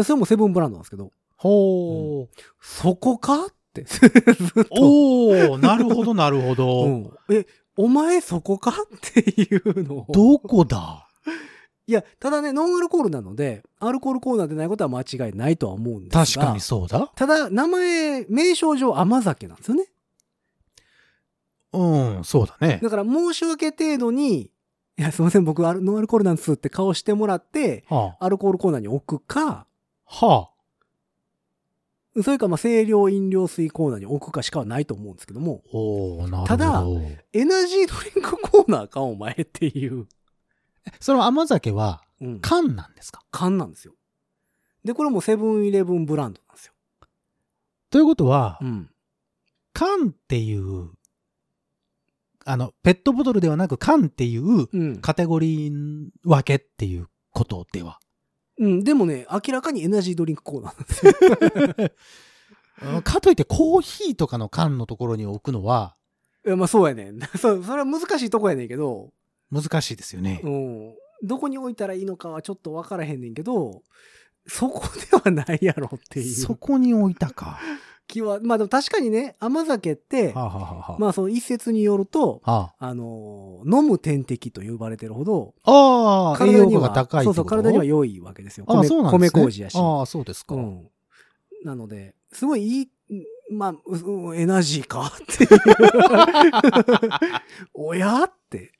[0.00, 2.40] それもセブンブランドなんですけど、ほう。
[2.60, 3.46] そこか？
[3.46, 3.82] って。
[3.82, 4.10] ずっ
[4.64, 4.68] と。
[4.80, 6.86] おおなるほどなるほうど。
[6.86, 7.10] ん。
[7.30, 7.44] え、
[7.76, 8.70] お前そこか？
[8.70, 10.06] っていうのを。
[10.12, 11.07] どこだ？
[11.86, 16.26] いや、ただね、ノンアルコールなので、アルコールコーナーでないことは間違いないとは思うんですが。
[16.26, 17.10] 確かにそうだ。
[17.16, 19.86] ただ、名前、名称上甘酒なんですよね。
[21.72, 22.80] うん、そうだね。
[22.82, 24.50] だから申し訳程度に、
[24.98, 29.66] いや、すいません、僕、アルノンアルコールなんですって顔してもらって、はアルコールコーナーに置くか、
[30.06, 30.26] あ。
[30.26, 30.50] は
[32.22, 35.68] それか、まあ、清涼飲料水コーナーに置くかしかはないと思うんですけども、あ。
[35.72, 36.46] おおなるほど。
[36.48, 36.84] ただ
[37.32, 40.06] エナジードリンクコーナーか、お前っていう、
[41.00, 43.22] その甘酒はうん、缶なんですか？
[43.30, 43.94] 缶なんですよ。
[44.84, 46.72] で、これもセブンイレブンブランドなんですよ。
[47.90, 48.90] ということは、うん。
[49.72, 50.90] 缶っていう、
[52.44, 55.00] あの、ペットボトルではなく缶っていううん。
[55.00, 58.00] カテゴリー分けっていうことでは？
[58.58, 61.92] うん、でもね、明らかにエナジードリンクコーナーなんですよ。
[62.96, 65.96] うんかといってコーヒーとかの缶のところに置くのは
[66.46, 67.20] いや、まあそうやねん。
[67.38, 69.12] そう、それは難しいとこやねんけど、
[69.50, 70.40] 難しいですよね。
[70.44, 70.94] うん。
[71.22, 73.82] どこに置いたらいいのかはちょっと分からへんねんけど、
[74.46, 77.58] そこではないやろっていそうこに置いたか。
[78.08, 88.64] 気は、まあでも確かにね、甘酒って、はあ、はあまあその一説によると、はあのー飲む点滴と呼ばれてるほど、あ、ああ、栄養が高いそうそう、体には良いわけですよ。
[88.66, 89.40] ああ、米そうなんですね。
[89.40, 89.76] 米麹やし。
[89.76, 90.54] ああ、そうですか。
[90.54, 90.88] うん。
[91.64, 92.88] なので、すごいいい、
[93.50, 95.60] まあ、うエナジーかっていう。
[97.74, 98.72] おやって。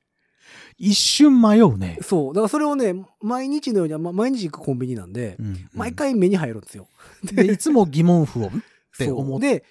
[0.78, 1.98] 一瞬迷うね。
[2.02, 2.34] そう。
[2.34, 5.92] だからそれをね、毎日のように、まあ、毎日行くコンビニなんで、うん毎。
[5.92, 6.88] 回目に入るんですよ。
[7.32, 8.46] で、いつも疑問符を。
[8.46, 8.50] っ
[8.96, 9.64] て 思っで、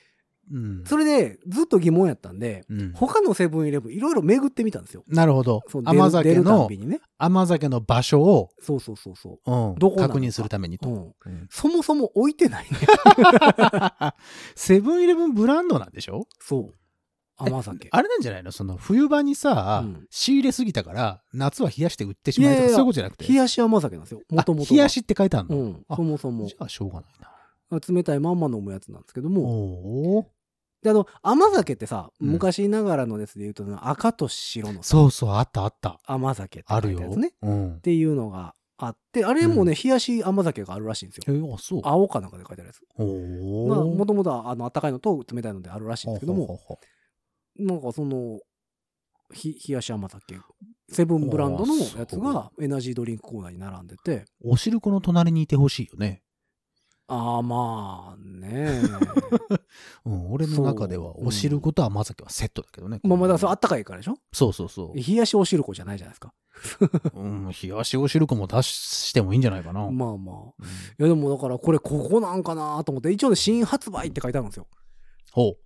[0.52, 0.84] うん。
[0.86, 5.04] それでずっと疑問やったんで、うん他のセブンイレブンいろいろ巡ってみたんですよ。
[5.08, 7.00] なるほど甘酒のね。
[7.18, 10.80] 甘酒の場所を、そうそうそうそうんどこ確認するためにう。
[10.80, 10.90] と。
[10.90, 10.98] うん。
[10.98, 12.78] うんそもそも置いてないね。
[14.56, 16.28] セブンイレブンブランドなんでしょ？
[16.40, 16.74] そう。
[17.38, 17.88] 甘酒。
[17.92, 18.52] あれなんじゃないの？
[18.52, 23.28] その冬場にさ、うん仕入れすぎたから、夏は冷やして売ってしまえとか、いやいやそういうことじゃなくて？
[23.28, 24.22] 冷やし甘酒なんですよ。
[24.30, 24.74] もともと。
[24.74, 25.86] あ冷やしって書いてあるの、うん。
[25.88, 26.56] あそもそもじ。
[26.60, 27.04] ゃあしょうがない
[27.72, 27.80] な。
[27.88, 30.18] 冷たいまんま飲むやつなんですけども。
[30.18, 30.26] おー
[30.84, 36.00] で、あの、甘酒ってさ、うん昔ながらのやつで言うと、赤と白のさそうそう、あったあった。
[36.06, 37.00] 甘酒ってあるよ。
[37.00, 37.28] 書いたやつね。
[37.30, 37.80] っうん。
[37.82, 41.56] ていうのがあって、あれもね、冷やし甘酒があるらしいんですえよ。
[41.56, 41.82] あ、そう。
[41.84, 42.82] 青かなんかで書いてあるやつ。
[42.96, 46.80] おまあ、もーともとは、あの、暖かいのと冷たいのであるらしいんですけども、ほうほうほ
[47.60, 48.40] なんかその、
[49.34, 50.40] ひ冷やし甘酒、
[50.90, 56.22] セブンブランドのやつがエナジードリンクコーナーに並んでて、うおしるこの隣にいてほしいよね。
[57.10, 58.82] ああ、まあね。
[60.06, 63.00] うん、俺の中では、おしること甘酒はセットだけどね。
[63.04, 64.16] まあまあ、だからそれあったかいからでしょ？
[64.34, 64.96] そうそうそう。
[64.96, 66.34] 冷やしおしるこじゃないじゃないですか。
[67.14, 69.90] うん、冷やしおしるこも出してもいいんじゃないかな。
[69.90, 70.36] まあまあ。
[70.60, 74.68] うんいやでもだからこれここなんかなと思って、一応ね、新発売って書いてあるんですよ。
[75.32, 75.58] ほう。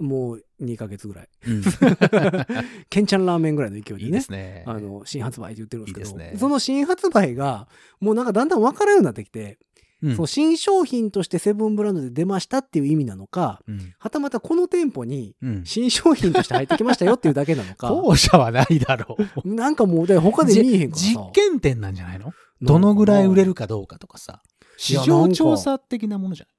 [0.00, 1.28] もう2ヶ月ぐらい。
[1.46, 1.62] うん
[2.90, 4.04] ケンちゃんラーメンぐらいの勢いでね。
[4.04, 4.64] いいですね。
[4.66, 7.68] あの、新発売って言ってるんですけど、いねその新発売が、
[8.00, 9.58] もうなんかだんだん分からんようになってきて、
[10.02, 19.54] うんその新商品としてセブンブランドで出ましたっていう意味なのか、うんはたまたこの店舗にうん新商品として入ってきましたよっていうだけなのか、 後者はないだろう。
[19.54, 21.08] なんかもう、で他で見えへんからさ。
[21.08, 22.32] 実験店なんじゃないの？
[22.60, 24.42] どのぐらい売れるかどうかとかさ。
[24.76, 26.55] 市場調査的なものじゃない？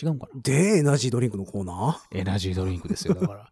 [0.00, 0.40] 違うかな？
[0.42, 3.14] で、エナジードリンクのコーナエナジードリンクですよ。
[3.14, 3.50] だから。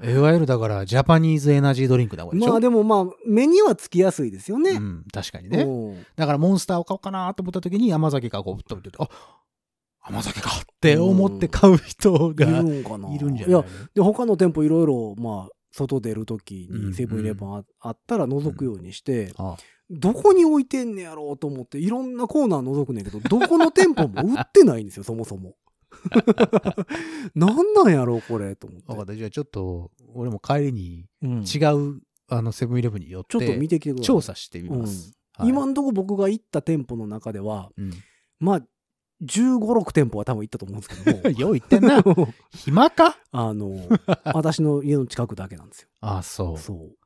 [0.00, 2.48] いわゆるだから、ジャパニーズエナジードリンクなわけでしょ？
[2.48, 4.70] ーまあでもまあ、目にはつきやすいですよね。
[4.70, 5.62] うん、確かにね。
[5.62, 9.08] うんだからモンスターを買おうかなと思った時に甘酒がこう、とってあ
[10.00, 13.12] 甘酒かって思って買う人いるがんかな？
[13.12, 13.64] いるんじゃないいや、
[13.94, 19.56] で、他の店舗いろいろ、まあ、外出るときうんにセブンイレブンああったら覗くようにして、あ
[19.90, 25.56] どこに置いてんねやろうと思って、いろんなコーナー覗くねんけど、どこの店舗も売ってないんですよ、そもそも。
[27.34, 28.86] なんなんやろう、これ、と思って。
[28.90, 29.14] わかった。
[29.14, 34.06] じゃあちょっと、俺も帰りにうん違う、あの、セブンイレブンに寄って、ちょっと見てきてください。
[34.06, 35.08] 調査してみます。
[35.08, 37.92] はい今んとこ僕が行った店舗の中では、うん。
[38.40, 38.60] まあ、
[39.22, 42.00] 15、6店舗は多分行ったと思うんですけど よう言ってんな。
[42.02, 43.16] も、 暇か？
[43.30, 43.88] あの、
[44.24, 45.88] 私の家の近くだけなんですよ。
[46.00, 46.58] ああ、そう。
[46.58, 46.96] そう。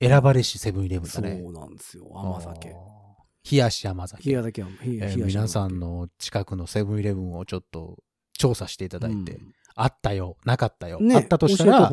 [0.00, 1.40] 選ばれしセブンイレブンそだね。
[1.40, 2.10] うなんですよ。
[2.14, 2.72] 甘酒あ。
[2.72, 3.52] ー。
[3.52, 4.22] 冷やし甘酒。
[4.28, 7.96] 冷や酒は、冷やえー皆さんの近くのセブンイレブンをちょっと
[8.38, 11.88] 調査していただいて、うんあったよ、なかったよ、ね、あったとしたら。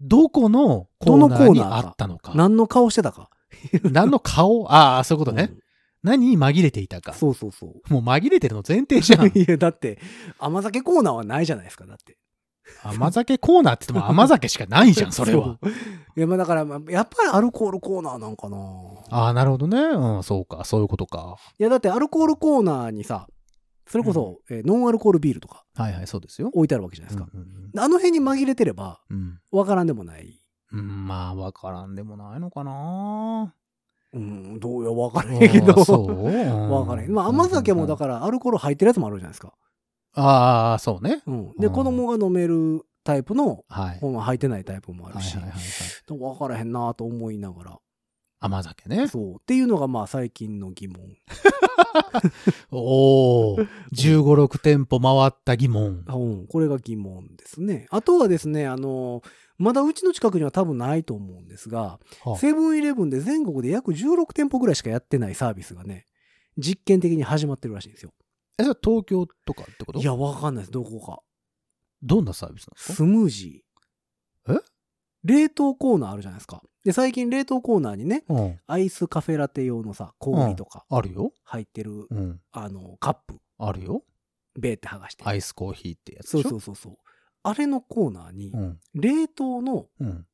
[0.00, 2.30] どこのコーナーにコーナーかあったのか。
[2.36, 3.30] 何の顔してたか。
[3.82, 4.72] 何の顔？
[4.72, 5.48] ああ、そういうことね。
[5.50, 5.60] うん
[6.06, 7.14] 何に紛れていたか。
[7.14, 7.92] そうそうそう。
[7.92, 9.26] もう紛れてるの前提じゃん。
[9.36, 9.98] いや、だって、
[10.38, 12.16] 甘酒コーナーはないじゃないですか、だって。
[12.84, 15.58] 甘酒コーナーって言っても 甘酒しかないじゃん、それは。
[15.60, 15.68] う。
[16.16, 18.56] いや、まあだから、まあやっぱりアルコールコーナーなんかな。
[19.10, 19.78] ああ、なるほどね。
[19.78, 21.38] うん、そうか、そういうことか。
[21.58, 23.26] いや、だってアルコールコーナーにさ、
[23.86, 26.50] それこそ、えーノンアルコールビールとかはいはい、そうですよ。
[26.52, 27.28] 置いてあるわけじゃないですか。
[27.32, 27.46] うんうん
[27.78, 30.40] あの辺に紛れてれば、うんわからんでもない。
[30.72, 33.54] うんうんまあ、わからんでもないのかな。
[34.12, 35.72] うん、どうや、わからへんけど。
[35.72, 36.24] あーそう
[36.72, 37.12] わからへん。
[37.12, 39.52] まあ、甘酒もだから、アルコール入ってるやつもあるじゃないですか。
[40.14, 41.22] ああ、そうね。
[41.26, 41.52] うん。
[41.58, 43.98] で、うん子供が飲めるタイプの、はい。
[44.00, 46.30] ほんま入ってないタイプもあるしはいはい、はいはい。
[46.32, 47.78] わからへんなと思いながら。
[48.38, 49.08] 甘酒ね。
[49.08, 49.34] そう。
[49.34, 51.16] っていうのが、まあ、最近の疑問。
[52.70, 53.58] おお、
[53.94, 56.04] 15、6店舗回った疑問。
[56.06, 57.86] うん、これが疑問ですね。
[57.90, 59.22] あとはですね、あの、
[59.58, 66.06] まだうちの近くには多分ないと思うんですが、はセブンイレブンで全国で約16店舗ぐらいしかやってないサービスがね、
[66.58, 68.12] 実験的に始まってるらしいんですよ。
[68.58, 70.00] え、それ東京とかってこと？
[70.00, 70.72] いや、わかんないです。
[70.72, 71.20] どこか。
[72.02, 73.65] どんなサービスなんですかスムージー。
[75.28, 76.62] え冷凍コーナーあるじゃないですか。
[76.84, 78.60] で、最近冷凍コーナーにね、うん。
[78.66, 81.32] アイスカフェラテ用のさ、氷とかあるよ。
[81.44, 82.40] 入ってる、うん。
[82.52, 84.04] あの、カップ、あるよ。
[84.58, 85.24] ベーって剥がして。
[85.24, 86.56] アイスコーヒーってやつそうでしょ？
[86.56, 86.96] そうそうそう。
[87.42, 88.80] あれのコーナーに、うん。
[88.94, 90.26] 冷凍のうん。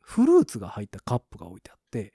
[0.00, 2.12] フルーツが入ったカップが置いてあって、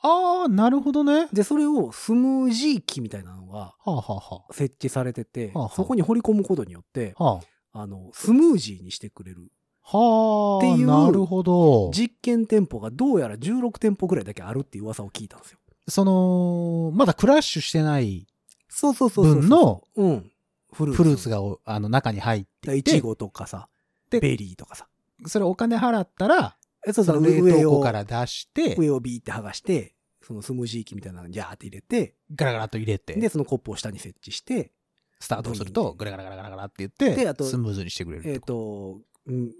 [0.00, 1.22] ああ、なるほどね。
[1.22, 7.40] はで、それをスムージー機みたいなのがあ、はあは設置されてて、はあはあそこに放り込むことによって、あ、は
[7.72, 9.57] あの、スムージーにしてくれるあ。
[9.90, 10.58] はあ。
[10.58, 11.90] っていうなるほど。
[11.94, 15.58] 実験店舗がどうやら16店舗ぐらいだけあるっていう噂を聞いたんですよ。
[15.88, 18.26] その、まだクラッシュしてない
[18.68, 19.34] そうそうそうそう。
[19.36, 20.30] 分のうん。
[20.72, 21.02] フルーツ。
[21.02, 23.68] フルーツがおあの中に入っていて、いちごとかさ、
[24.10, 24.86] でベリーとかさ。
[25.26, 34.70] それお金払ったら、えそうそう、その冷凍庫から出して、上をビーって剥がして、そのスムージー機みたいなのにジャーって入れて、ガラガラと入れて、で、そのコップを下に設置して、
[35.18, 39.00] スタートすると、ガラガラガラガラガラって言って、であとスムーズにしてくれるってえっ、こと。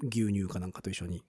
[0.03, 1.23] 牛乳かなんかと一緒に。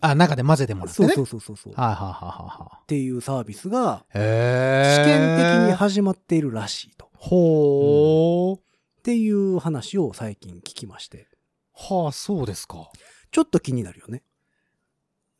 [0.00, 1.08] あ、中で混ぜてもらってね。
[1.08, 1.72] そうそうそうそう。
[1.74, 7.08] はいはいはいはいはっていうサービスが試験的には始まっているらしいと。
[7.14, 8.56] ほー。
[8.58, 8.60] っ
[9.02, 11.28] ていう話を最近聞きまして。
[11.74, 12.90] はあ、そうですか。
[13.30, 14.22] ちょっと気になるよね。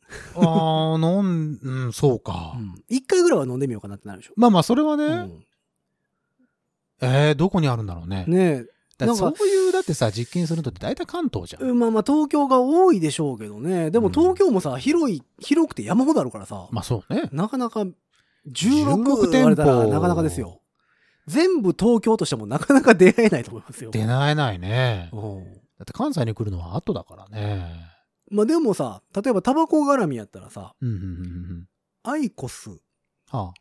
[0.35, 2.53] ああ、なん、うん、そうか。
[2.57, 2.83] うん。
[2.89, 4.33] 一回ぐらいは飲んでみようかなってなるでしょ。
[4.35, 5.45] まあまあ、それはね、うん
[7.01, 8.25] えー、どこにあるんだろうね。
[8.27, 8.65] ね
[8.97, 11.65] だそういう、だってさ、実験するのって大体関東じゃえ。
[11.65, 11.77] ん。
[11.77, 13.91] まあまあ東京が多いでしょうけどね。
[13.91, 16.67] でもうん東京もさ、広い、広くて山ほどあるからさ。
[16.71, 17.29] まあそうね。
[17.31, 17.93] なかなか16
[18.47, 20.61] 16言われたら店舗なかなかですよ。
[21.27, 23.91] 全部東京としてもなかなか出会えないと思いますよ。
[23.91, 25.09] 出ないないね。
[25.11, 27.65] うんだって関西に来るのは後だからね。
[28.31, 31.67] まあでもさ、例えばタバコ絡みやったらさ、うん、うん、うんうん。
[32.03, 32.69] アイコス
[33.29, 33.53] は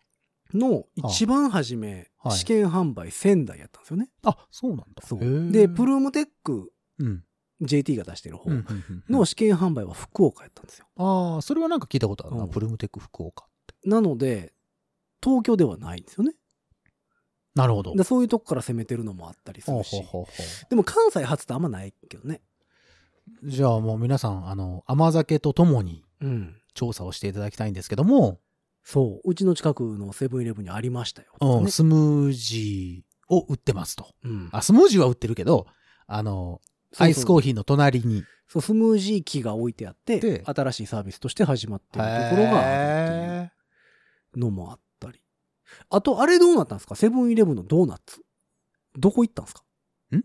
[0.53, 4.09] の一番初め、はい試験販売仙台やったんですよね。
[4.23, 4.31] あ。
[4.31, 5.53] あ、そうなんだ。
[5.53, 7.23] で、プルームテックうん。
[7.61, 8.51] JT が出してる方
[9.09, 10.87] の試験販売は福岡やったんですよ。
[10.97, 12.45] ああ、それはなんか聞いたことあるな。
[12.45, 13.89] うんプルムテック福岡って。
[13.89, 14.55] なので、
[15.23, 16.35] 東京ではないんですよね。
[17.55, 17.95] なるほど。
[17.95, 20.03] でそういうとこから攻めてるのもあったりするし
[20.69, 22.41] でも関西発ってあんまないけどね。
[23.45, 26.57] じゃあもう皆さん、あの、甘酒とともにうん。
[26.75, 28.41] 調査をしていただきたいんですけども、
[28.85, 29.31] そう。
[29.31, 31.33] うちの近くのセブンイレブンにありましたよ。
[31.41, 34.15] うんねスムージーを売ってますと。
[34.23, 34.49] うん。
[34.53, 35.67] あ、スムージーは売ってるけど、
[36.07, 36.61] あの、
[36.99, 37.55] アイスコーヒー。
[37.55, 38.25] の隣に。
[38.47, 43.53] そう、スムージー機が置いてあってで、新しいサービスとして始まってるところがあるっていうへ
[44.37, 45.21] のもあったり。
[45.89, 46.95] あと、あれどうなったんですか？
[46.95, 48.23] セブンイレブンのドーナツ。
[48.97, 49.65] どこ行ったんですか？
[50.15, 50.23] ん？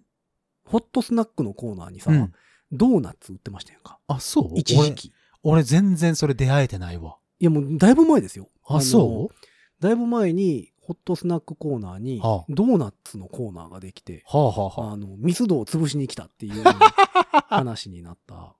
[0.66, 2.34] ホットスナックのコーナーにさ、ーうん
[2.72, 3.97] ドーナツ売ってましたやんか。
[4.07, 4.51] あ、そう？
[4.55, 5.14] 一時期。
[5.41, 5.53] 俺。
[5.53, 7.18] 俺全然それ出会えてないわ。
[7.39, 8.49] いやもうだいぶ前ですよ。
[8.67, 9.35] あ、のそう？
[9.81, 14.93] だいぶ前に、ホットスナックコーナーにはあ、ドーナツのコーナーができて、はあはあはあ。
[14.93, 16.63] あの、ミスドを潰しに来たっていう
[17.47, 18.55] 話になった。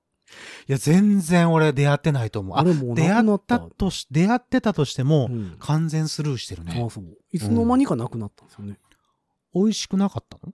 [0.68, 2.58] いや、全然俺出会ってないと思う。
[2.58, 3.70] ああ、れもう出会ったた。
[3.76, 6.90] とし、出会ってたとしても、うん完全スルーしてるねあ。
[6.90, 7.18] そう。
[7.32, 8.80] いつの間にかなくなったんですよね。
[9.56, 10.54] 美味しくなかったの？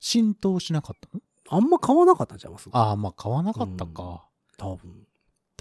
[0.00, 1.22] 浸透しなかったの？
[1.48, 2.68] あんま買わなかったんちゃいます？
[2.72, 4.26] ああ、まあ買わなかったか。
[4.58, 5.06] 多分。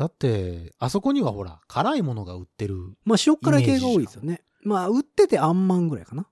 [0.01, 2.95] だって、あそこにはほら、辛いものが売ってる。
[3.05, 4.41] まあ、塩辛系が多いですよね。
[4.63, 6.25] まあ、売っててあんまんぐらいかな。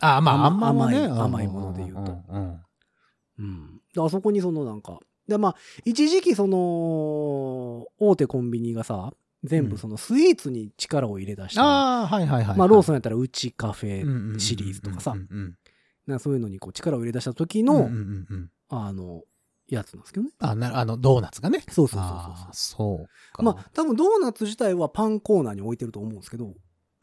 [0.00, 1.06] ああ、まあ、あん甘まもね。
[1.06, 2.60] 甘いもので言うとんうん
[3.38, 3.80] うん。
[3.94, 12.58] であそこにそのなんか、で、まあ、一時期その、大手コンビニがさ、全部そのスイーツに力を入れ出して、ああ、はいはいはい。
[12.58, 15.16] まあ、ローンソンやったらうちカフェシリーズとかさ、
[16.06, 17.66] なそういうのにこう力を入れ出した時うん。
[17.66, 17.88] の、
[18.68, 19.22] あの、
[19.74, 20.32] やつなんですけどね。
[20.38, 21.62] あ、なあの、ドーナツがね。
[21.68, 23.42] そうそうそうそうそうか。
[23.42, 26.54] まあ、多分ドーナツ自体はパンコーナーに置いてると思うんですけど、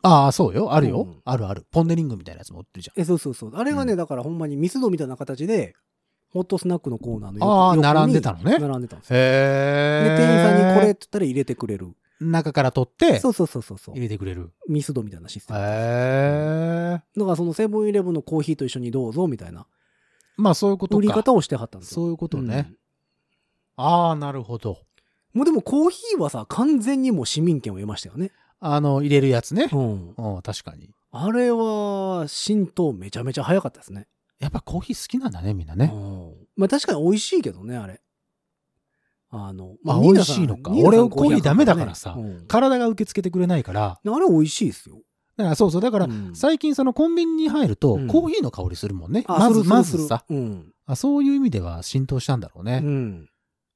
[0.04, 0.74] ああ、そうよ。
[0.74, 1.02] あるよ。
[1.02, 1.66] うんあるある。
[1.72, 3.02] ポンデリングみたいなやつも売ってるじゃん。
[3.02, 3.56] え、そうそうそう。
[3.56, 5.76] あれがね、うんだからほんまにミスドみたいな形で、
[6.30, 8.58] ホットスナックのコーナーのああ、横に並んでたのね。
[8.60, 9.18] 並んでたんですよ。
[9.18, 10.10] へえ。
[10.10, 11.96] で、店員さんにこれって言ったら入れてくれる。
[12.20, 14.02] 中から取ってそうそうそうそうそう入。
[14.02, 14.52] れてくれる。
[14.68, 15.60] ミスドみたいなシステム。
[15.60, 17.02] へえ。
[17.16, 19.68] だからそのセブンイレブンのコーヒーと一緒にどうぞみたいな
[20.38, 21.00] まあそういうことか。
[21.00, 21.96] 売り方をしてはったんですよ。
[21.96, 22.72] そういうことね。
[23.76, 24.72] ああ、なるほど。
[24.72, 24.78] うん
[25.38, 28.32] もうでもコーヒーはさ、完全にもう市民権を得ましたよね。
[28.60, 29.70] あの、入れるやつね。
[29.72, 30.14] うん。
[30.18, 30.90] うん、確かに。
[31.12, 34.08] あれは、浸透めちゃめちゃ早かったですね。
[34.40, 35.86] やっぱコーヒー好きなんだね、みんなうね。
[35.86, 36.34] ん。
[36.56, 38.02] まあ確かに美味しいけどね、あれ。
[39.30, 44.00] あの、あニーナさん美味しいのか俺コーヒーダメだからさうん体が受け付けてくれないから。
[44.04, 45.02] あれ美味しいですよ。
[45.38, 45.82] だからそうそう。
[45.82, 49.24] だから、うん最近そのコンビニに入ると、うんコーヒーの香りするもんね。
[49.28, 50.26] あまず、ますずさ。
[50.30, 50.74] うん。
[50.86, 50.96] あ。
[50.96, 52.82] そういう意味では浸透したんだろうね。
[52.84, 53.30] うん。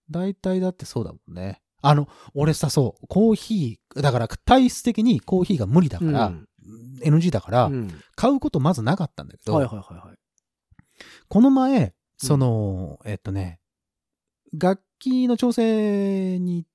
[0.09, 1.61] 大体だってそうだもんね。
[1.83, 6.47] あの、俺さ、そう、コーヒー、だから体質的にコーヒーが無理だから、うん
[7.03, 10.17] NG だから、うん買うことまずなかったんだけど、はいはいはいはい。
[11.27, 13.59] この前、その、えっとね、
[14.53, 16.67] 楽器の調整に行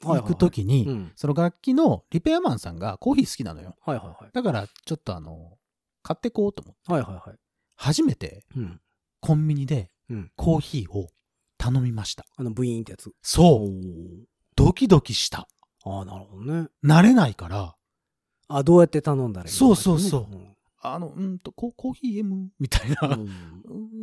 [0.00, 1.12] くときに、うん。
[1.16, 3.76] その楽器のリペアマンさんがコーヒー好きなのよ。
[3.84, 4.30] はいはいはい。
[4.32, 5.58] だから、ちょっとあの、
[6.02, 7.38] 買ってこうと思って、はいはいはい。
[7.76, 8.80] 初めてうん。
[9.20, 11.08] コンビニでうんコーヒーを
[11.58, 12.26] 頼みました。
[12.36, 13.10] あの、ブイーンってやつ。
[13.22, 13.70] そう、お
[14.56, 15.48] ドキドキした。
[15.84, 16.68] ああ、なるほどね。
[16.84, 17.74] 慣れないから、
[18.48, 20.54] あ、どうやって頼んだらいいのそうそうそううん
[20.86, 22.50] あの、うんと、ココーヒー M?
[22.60, 23.28] みたいな、うん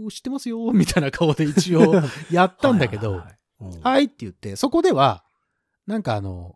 [0.04, 3.38] うん知ってますよ、みたいな顔で一応やったんだけど、 はいはいはい
[3.76, 5.24] うんはいって言って、そこでは、
[5.88, 6.56] なんかあの、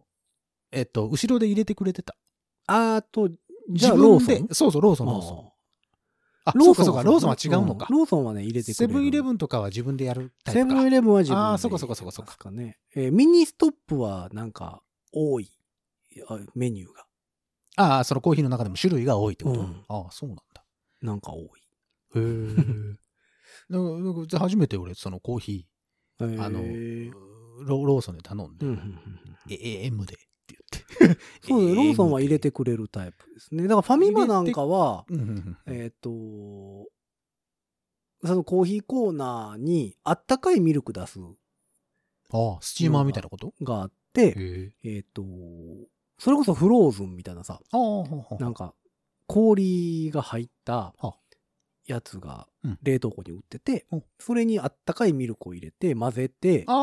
[0.72, 2.16] えっと、後ろで入れてくれてた。
[2.68, 3.30] あと、
[3.70, 4.48] じゃあローソン？
[4.48, 5.52] でそうそう、ローソン、ローソン。
[6.48, 7.88] あ、ローソンそうかそうか、ローソンは違うのかん。
[7.96, 8.74] ローソンはね、入れてくれる。
[8.76, 10.70] セブンイレブンとかは自分でやるタイプか。
[10.70, 12.78] セブンイレブンは自分であーそこそこそこそこかね。
[12.96, 15.50] えーミニストップはなんか多い？
[16.30, 17.06] あメニューが。
[17.78, 20.64] ああ、そのコーヒーの中でも種類が多いってこと、うんああ、そうなんだ。
[21.02, 21.44] なんか多い。
[21.46, 21.48] へ
[22.16, 22.22] え。
[23.70, 25.68] だからだから初めて俺、そのコーヒ
[26.22, 27.12] えー、あの、ー
[27.64, 29.00] ロローソンで頼んで、うんうんうんうん
[29.50, 30.58] え、え M でって
[31.00, 31.20] 言って。
[31.48, 32.50] そうね、 ローソンは入れて。
[32.50, 33.64] てくれるタイプですね。
[33.64, 36.10] だからファミマなんかは、うんえっ、と、
[38.24, 41.20] そのコーヒーコーナーにあったかいミルク出す
[42.32, 43.54] ああ、スチーマーみたいなこと？
[43.62, 44.34] があって、へ
[44.84, 44.96] え。
[44.98, 45.24] えっ、と、
[46.18, 47.62] それこそフローズンみたいなさ、
[48.40, 48.74] なんか
[49.28, 51.18] 氷が入ったは
[51.86, 56.74] やつがうん冷凍庫に売ってて、うんそれにあったかいミルクを入れて混ぜて、あ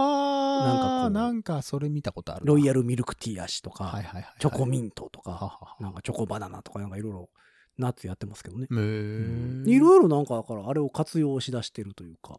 [0.62, 2.46] あ、なんかこうなんかそれ見たことあるわ。
[2.46, 4.34] ロイヤルミルクティー味とか、はいはいはいはい。
[4.38, 7.30] チョコミントとか、はははなんかチョコバナナとかなんかいろいろ
[7.78, 8.64] ナッツやってますけどね。
[8.64, 9.70] へえ。
[9.70, 12.38] いろいろなんかだからあれを活用しだしてるというか、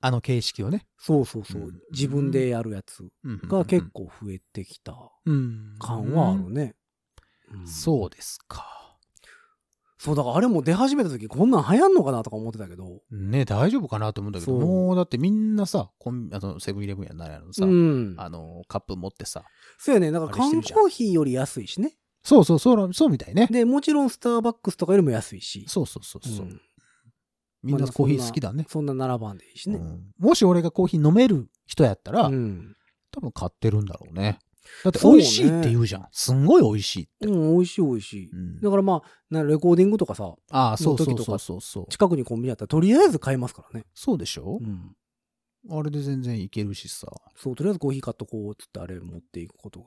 [0.00, 0.86] あの形式をね。
[0.98, 3.08] そうそうそう、うん自分でやるやつ
[3.48, 4.94] が結構増えてきた
[5.24, 6.74] うん感はあるね。
[7.52, 8.87] うんそうですか。
[9.98, 13.02] そう、だからあれも出始めた時こんなん流行んのかなとか思ってたけど。
[13.10, 18.14] ね大丈夫かなと思うんだけど、もうだってみんなさ、コンあのセブンイレブンやなやのさ、うん。
[18.16, 19.44] あの、カップ持ってさ。
[19.76, 20.12] そうやね。
[20.12, 21.96] だから缶コーヒーより安いしね。
[22.22, 23.48] そうそう、そう、そうみたいね。
[23.50, 25.64] で、もちろんスターバックスとかよりも安いし。
[25.66, 26.46] そうそうそうそう。
[26.46, 26.60] うん
[27.60, 28.66] みんなコーヒー好きだね。
[28.68, 29.78] そんな7番でいいしね。
[29.78, 32.76] うんもし俺がコーヒー飲める人やったら、うん。
[33.10, 34.38] 多分買ってるんだろうね。
[34.84, 36.08] だって美味しいって言うじゃん。
[36.12, 37.26] すんごい美味しいって。
[37.26, 38.30] うん、美味しい美味しい。
[38.30, 41.86] うんだからまあ、なレコーディングとかさ、ああ、そうそうそうそうそう。
[41.90, 43.86] 近くにコンビニあったらとりあえず買えますからね。
[43.94, 44.58] そうでしょ？
[44.62, 44.94] う、ん。
[45.70, 47.08] あれで全然いけるしさ。
[47.36, 49.86] そう、とりあえずコーヒー買っとこうっつってあれ持っていくことが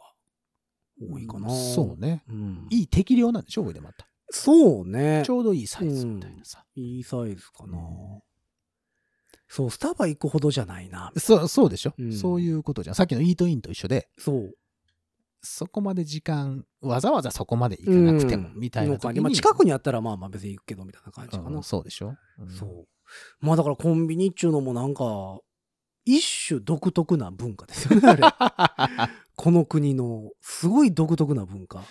[1.01, 1.49] 多いかな。
[1.49, 2.23] そうね。
[2.29, 2.67] うん。
[2.69, 4.07] いい適量なんでしょ上でまた。
[4.29, 5.29] そうねち。
[5.29, 6.65] ょうどいいサイズみたいなさ。
[6.75, 7.77] いいサイズかな。
[7.77, 8.21] うん
[9.53, 11.11] そう、スタバ行くほどじゃないな。
[11.17, 12.95] そう、そうでしょ、うんそういうことじゃん。
[12.95, 14.53] さっきのイートインと一緒で、そう。
[15.41, 19.15] そこまで時間、わざわざそこまで行かなくても、うんみたいな時に。
[19.15, 21.57] のかまあ、近くにあったらまあまあ別に行くけどみたいな感じかな。
[21.57, 22.87] うんそうでしょ、うんそう。
[23.45, 25.39] まあだからコンビニっちゅうのもなんか、
[26.05, 28.23] 一種独特な文化ですよね、あれ。
[29.35, 31.83] この国の、すごい独特な文化。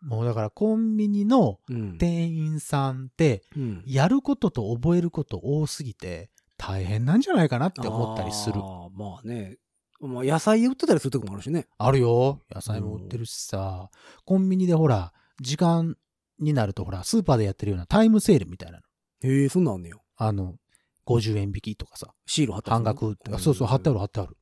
[0.00, 1.98] もうだからコンビニのうん。
[1.98, 8.56] 店員さんって、うんやることと覚えること多すぎて、大変なんじゃないかなって思ったりする。
[8.56, 9.58] あーまあね。
[10.00, 11.66] まあ野菜売ってたりするとこもあるしね。
[11.78, 12.40] あるよ。
[12.50, 13.90] 野菜も売ってるしさ、
[14.24, 15.96] コンビニでほら、時間
[16.38, 18.82] になるとほら、スーパーでやってるようなタイムセールみたいなの。
[19.28, 20.02] へえ、そんなんあんねよ。
[20.16, 20.54] あの、
[21.06, 24.36] 50円引きとかさ、シール貼ってある半額って、あそうそう、貼ってある貼ってある。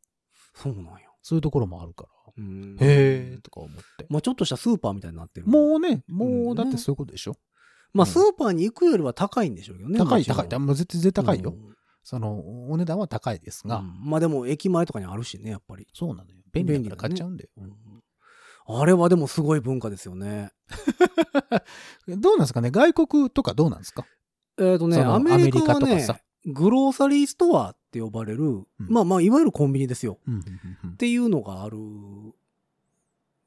[0.55, 0.91] そうなんや。
[1.23, 2.09] そういうところもあるから。
[2.35, 4.07] うんへえとか思って。
[4.09, 5.47] まあちょっとしたスーパーみたいになってる。
[5.47, 7.37] もうね、うんもうだってそういうことでしょ。
[7.93, 9.99] まあスーパーに行くよりは高いんでしょうけどね。
[9.99, 10.59] 高い高い。
[10.59, 11.55] もう絶対高いよ。
[12.03, 15.87] うんその、お値段は高いですが、うんまあでも駅前とかにあるしね、やっぱり。
[15.95, 16.37] そうなのよ。
[16.53, 17.51] 便利だから買っちゃうんだよ。
[17.57, 17.73] うん
[18.65, 20.53] あれはでもすごい文化ですよね。
[22.07, 22.71] どうなんですかね？
[22.71, 24.07] 外国とかどうなんですか？
[24.57, 30.19] えっ、とね、アメリカとかさ、グローサリーストアって呼ばれる、まあまあ、いわゆるコンビニですよ。
[30.29, 30.43] うんうん
[30.85, 31.77] うんっていうのがある。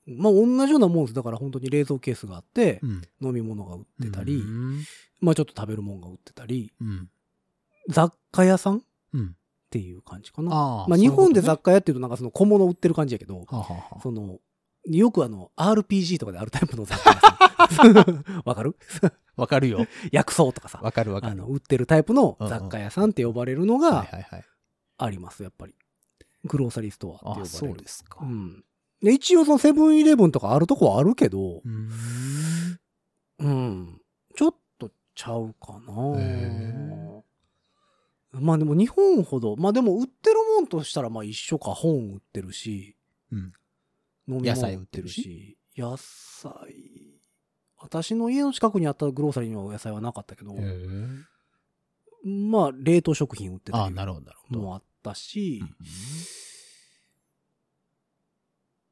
[0.05, 1.13] まあ同じようなもんです。
[1.13, 3.01] だから本当に冷蔵ケースがあって、うん。
[3.21, 4.83] 飲み物が売ってたり、うん
[5.21, 7.09] まあちょっと食べるものが売ってたり、うん。
[7.89, 8.77] 雑貨屋さん？
[8.77, 8.81] っ
[9.13, 9.35] うん。
[9.69, 10.51] ていう感じかな。
[10.55, 10.87] ああ。
[10.87, 14.39] まあ日本で雑は貨屋っていうとなんかその小物売ってる感じやけど、あ、はあはあその、
[14.87, 18.23] よくあの、RPG とかであるタイプの雑貨屋さん。
[18.45, 18.75] わかる？
[19.35, 19.85] わかるよ。
[20.11, 20.79] 薬草とかさ。
[20.81, 21.33] わかるわかる。
[21.33, 24.43] あの、売ってるタイプの雑貨屋さんって呼ばれるのはいが。
[24.97, 25.75] あります、やっぱり。
[26.45, 27.49] グローサリーストアって呼ばれある。
[27.49, 28.19] そうですか。
[28.21, 28.25] う。
[28.25, 28.63] うん
[29.01, 32.79] で一応そのセブンイレブンとかあるとこはあるけど、ーん。
[33.39, 34.01] うん。
[34.35, 36.94] ちょっとちゃうかなへ
[38.39, 42.95] まあでも日本ほど、まあでも売ってるもんとしたらまあ一緒か、本売ってるし、
[43.31, 43.53] うん。
[44.27, 45.57] 飲み野菜物売ってるし？
[45.77, 47.19] 野菜、
[47.77, 50.55] 私の家の近くにあったグローサリーには野菜はなかったけど。
[52.23, 54.21] まあ冷凍食品売ってたああ、りなるほ
[54.51, 54.59] ど。
[54.59, 55.65] もあったしう、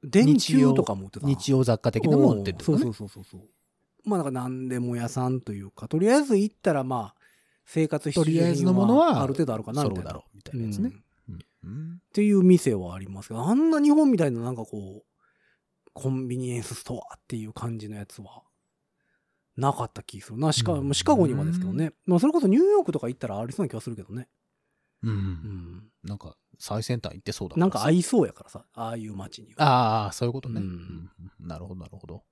[0.08, 1.32] ん電球とかも売ってたな。
[1.34, 2.64] 日用雑貨的なもの売ってるね。
[2.64, 3.42] そうそうそうそう。
[4.06, 7.23] まあだから何でも屋さんというか、とりあえず行ったらまあ、
[7.66, 10.12] 生活必需とりあえずのものはある程度あるかなみたいな。
[10.44, 10.92] たいなやつね。
[11.30, 18.44] うんっうんていう店はありますけど、あんな日本みたいななんかこう、コンビニエンスストアっていう感じのやつは、
[19.56, 20.52] なかった気するな。
[20.52, 21.94] シカ,、うんシカゴにはですけどね。
[22.06, 24.28] まあそれこそニューヨークとか行ったらありそうな気がするけどね。
[25.04, 25.10] う。
[25.10, 25.92] うんん。
[26.04, 29.64] なんか、最先端行ってそうださなんか合いそうやからさ、ああいう街には。
[29.64, 30.60] ああ、そういうことね。
[30.62, 32.24] うんうんなるほど、なるほど。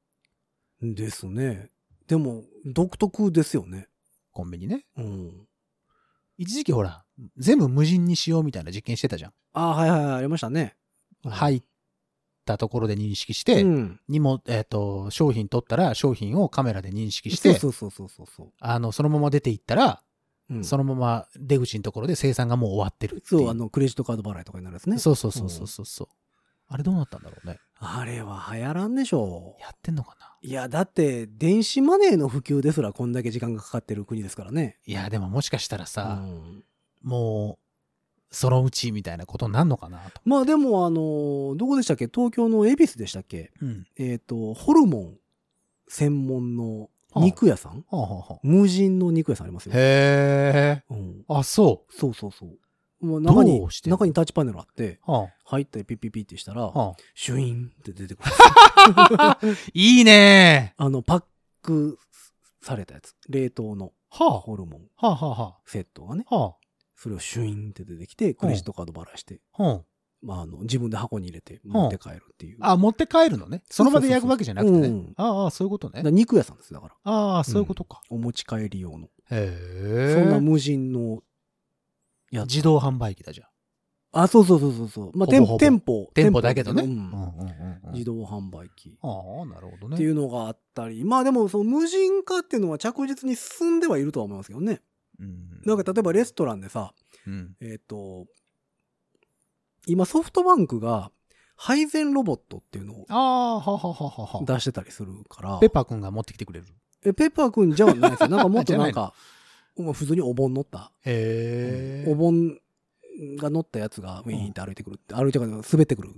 [0.82, 1.70] ですね。
[2.08, 3.88] でも、独特ですよね。
[4.32, 4.86] コンビニね。
[4.98, 5.48] うん。
[6.38, 7.04] 一時期ほら、
[7.38, 9.32] 全部無人にしようみたいな実験してたじゃん。
[9.54, 10.76] ああ、はいはいはい、ありましたね。
[11.24, 11.64] 入っ
[12.46, 14.00] たところで認識して、うん。
[14.08, 18.52] にも、えっ、と、商品取ったら商品をカメラで認識して、そうそうそうそうそう。
[18.60, 20.02] あの、そのまま出ていったら、
[20.50, 24.98] うん、そのまま出口のところで生産がもう終わってるっていそう、あの、クレジットカード払いとかになるやつね。
[24.98, 26.08] そうそうそうそうそうそう。
[26.74, 27.60] あれどうなったんだろうね。
[27.80, 30.48] あれは流行らんでしょやってんのかなう。
[30.48, 34.78] いや、だって、電子マネーの普及ですらこんだけ時間がかかってる国ですからね。
[34.86, 36.64] いや、でももしかしたらさ、うん
[37.02, 40.22] もう、そのうちみたいなことになるのかなと。
[40.24, 42.08] まあでも、あの、どこでしたっけ？
[42.08, 43.52] 東京の恵比寿でしたっけ？
[43.60, 43.88] うん。
[43.98, 45.18] えっ、と、ホルモン
[45.90, 49.74] 専門の肉屋さん、はあ、はあはあ、無人の肉屋さんありますよ。
[49.76, 50.94] へえ。
[50.94, 52.58] うん、あ、そそうそうそう。
[53.02, 55.12] もう中に中にタッチパネルあって、う。
[55.12, 56.96] は入ってピッピッピッってしたら、あ、はあ。
[57.16, 58.32] シュインって出てくる。
[59.74, 61.24] いいねあの、パッ
[61.62, 61.98] ク
[62.62, 63.16] されたやつ。
[63.28, 64.82] 冷凍のホルモン
[65.66, 66.26] セットがね。
[66.30, 66.56] あ、は
[66.96, 69.84] それをシュインって出てきて、クレジットカード払いして、あ、は
[70.22, 72.58] まあ、あの、自分で箱に入れて持って帰るっていう。
[72.62, 72.74] あ。
[72.74, 73.64] あ、持って帰るのね。
[73.70, 74.88] その場で焼くわけじゃなくてね。
[74.88, 76.04] うんああ、そういうことね。
[76.12, 77.12] 肉屋さんですだから。
[77.12, 78.02] ああ、そういうことか。
[78.10, 79.08] お持ち帰り用の。
[79.08, 80.16] へえ。
[80.22, 81.24] そんな無人の
[82.32, 82.50] やつ。
[82.50, 83.48] 自動販売機だじゃん。
[84.14, 85.18] あ、そうそうそうそうそう。
[85.18, 86.12] まあ、ほぼほぼ店店舗。
[86.14, 86.84] 店舗だけどね。
[86.84, 87.50] ううんんうんうん
[87.86, 88.98] うん自動販売機。
[89.02, 89.96] ああ、なるほどね。
[89.96, 94.82] っていうのがあったり、まあでもその無人化っていうのは着実に進んではいるとは思いますけどね。
[95.20, 96.94] うんなんか例えばレストランでさ、
[97.28, 97.56] うん。
[97.62, 98.26] えっ、と、
[99.88, 101.12] 今ソフトバンクが
[101.56, 104.44] 配膳ロボットっていうのをああ、ははははは。
[104.46, 106.66] 出してたりするから、ペッパーくんが持ってきてくれる。
[107.06, 108.30] えペッパーくんじゃないですよ。
[108.30, 109.14] なんかもっとなんか、 まあ
[109.76, 112.12] 普通にお盆乗った、へえ。
[112.12, 112.60] お盆
[113.40, 116.10] が乗ったやつがウィーンって歩いてくるって、歩いてくる、滑ってくる。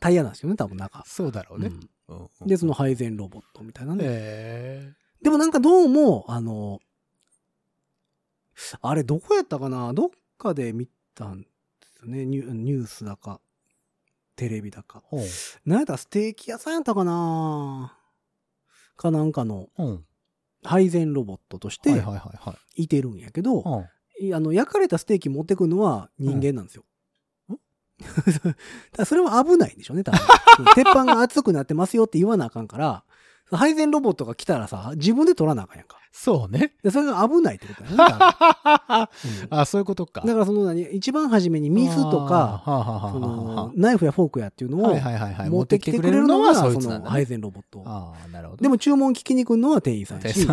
[0.00, 0.32] タイヤなん。
[0.32, 1.02] ですよね、多分中。
[1.06, 1.72] そうだろうね。
[2.08, 2.46] うん。
[2.46, 4.04] で、その配膳ロボットみたいなね。
[4.06, 4.92] へ
[5.22, 5.50] でもなん。
[5.50, 6.80] かどうも、あの、
[8.82, 11.42] あれどこやったかなどっかで見たん。
[11.42, 11.46] で
[11.96, 12.26] すよね。
[12.26, 13.40] ニュースだか、
[14.36, 15.00] テレビだか。
[15.04, 15.20] ほう。
[15.64, 15.78] なん。
[15.78, 16.74] やったらステーキ屋さん。
[16.74, 17.96] やったかな
[18.96, 19.32] かなん。
[19.32, 20.04] かのうん。
[20.62, 22.82] 配膳ロボットとしてはいはいはいはい。
[22.84, 23.84] いてるんやけど、うん
[24.20, 26.82] いあの、焼かれたステーキ持ってくるのは人間なんですよ。
[27.48, 27.58] うん
[28.96, 30.20] だそれは危ないんでしょうね、多分。
[30.74, 33.04] 鉄板が熱くなってますよって言わなあかんから、
[33.50, 35.98] 配膳ロボットが来たらさ、自分で取らなあかんやんか。
[36.12, 36.72] そうね。
[36.82, 38.04] でそれが危ないってことだよね。
[38.04, 40.22] うん あ、そういうことか。
[40.22, 44.96] だからその何、一番初めに水とか、そはあのナイフやフォークやっていうのを。
[45.48, 47.82] 持ってきてくれるのが、その配膳ロボット。
[47.86, 48.62] ああ、なるほど。
[48.62, 50.46] でも注文聞きに来るのは店員さんやし、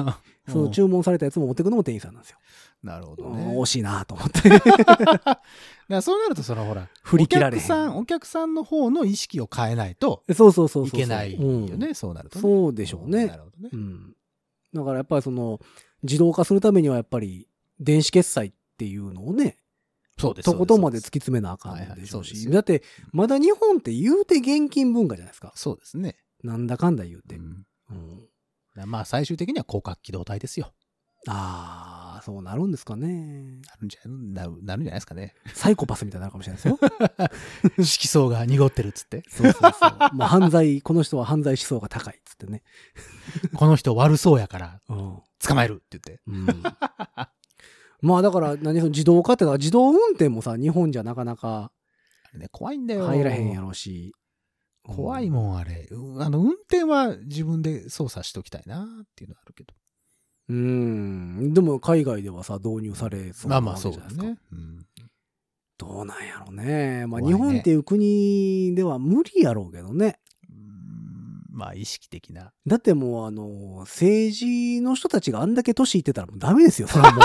[0.47, 2.37] その注文されたやつも持ってくるのも店員さんなんですよ。
[2.85, 3.57] なるほどうんね。
[3.57, 4.41] 惜しいなと思って。
[6.01, 10.87] そうなると、そのほら、振り切られお客さん、お客さんの方の意識を変えないとそうそうそう。
[10.87, 12.41] いけないようんね、そうなるとね。
[12.41, 13.75] そうでしょうねなるほどねう。
[13.75, 14.15] ん。
[14.73, 15.59] だからやっぱりその、
[16.03, 17.47] 自動化するためにはやっぱり、
[17.79, 19.57] 電子決済っていうのをね、
[20.17, 20.45] そうです。
[20.45, 22.49] とことんまで突き詰めなあかんでしょうし。
[22.49, 25.51] だって、まだ日本って言うて現金文化じゃないですか。
[25.55, 26.15] そうですね。
[26.43, 27.35] なんだかんだ言うて。
[27.35, 28.29] うんうん
[28.85, 30.73] まあ、最終的には広角機動隊ですよ。
[31.27, 31.94] ああ、
[32.25, 33.61] そうなるんですかね。
[33.67, 35.35] なるんじゃなるなるんじゃないですかね。
[35.53, 36.79] サイコパスみたいになるかもしれないですよ。
[37.85, 39.21] 色相が濁ってるっつって。
[39.29, 40.15] そうそうそう。
[40.15, 42.63] もう犯罪、この人は犯罪思想が高いっつってね。
[43.53, 45.19] この人悪そうやからうん。
[45.39, 46.21] 捕まえるって言って。
[46.25, 46.63] うん、
[48.01, 51.71] まあだから、何その自動化ってのは自動運転もさ、日本じゃなかなか
[52.23, 53.05] あれね、怖いんだよ。
[53.05, 54.15] 入らへんやろうし。
[54.83, 55.87] 怖いもん、あれ。
[55.91, 59.75] うんあの、運転は自分で操作しときたいなっていうのはあるけど。
[60.47, 61.53] うん。
[61.53, 64.23] でも海外ではさ、導入されそうなまあまあ、わけじゃないですか。
[64.23, 64.39] そうだね。
[64.51, 64.85] うん
[65.77, 67.05] どうなんやろうね。
[67.05, 70.19] まあ日本っていう国では無理やろうけどね。
[70.49, 72.53] うんまあ、意識的な。
[72.65, 77.23] だってもうあの、政治の人たちがあんだけ年いってたらもうダメですよ、それはも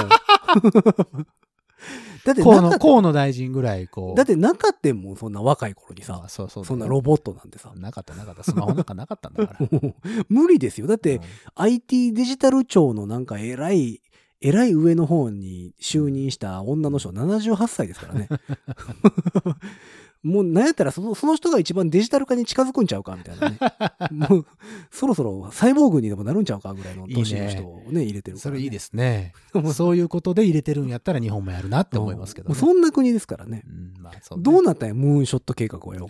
[1.20, 1.26] う。
[2.24, 4.16] だって河野、河野大臣ぐらい、こう。
[4.16, 6.28] だってなかったもん、そんな若い頃にさまあ、。
[6.28, 7.72] そうそうそんなロボットなんてさ。
[7.76, 8.44] なかったなかった。
[8.44, 9.68] スマホなんかなかったんだから。
[10.28, 10.86] 無理ですよ。
[10.86, 11.22] だって、うん
[11.54, 14.00] IT デジタル庁のなんか偉い、
[14.40, 18.28] 偉い上の方に就任した女の人78歳ですからね。
[20.22, 23.58] もうなんやったらそのその人が一番デジタル化に近づくんちゃうかみたいなね。
[24.12, 24.46] もう
[24.90, 28.40] そろそろサイボーグにでもなるんちゃうかぐらいの年の人をね、入れてるね。
[28.40, 29.32] それいいですね。
[29.72, 32.54] そういうことで入れてるんやったら日本もやるなって思いますけど、ね。
[32.54, 33.64] そんな国ですからね。
[33.66, 36.06] うん、まあそうねどうなったんや、ムーンショット計画をよ。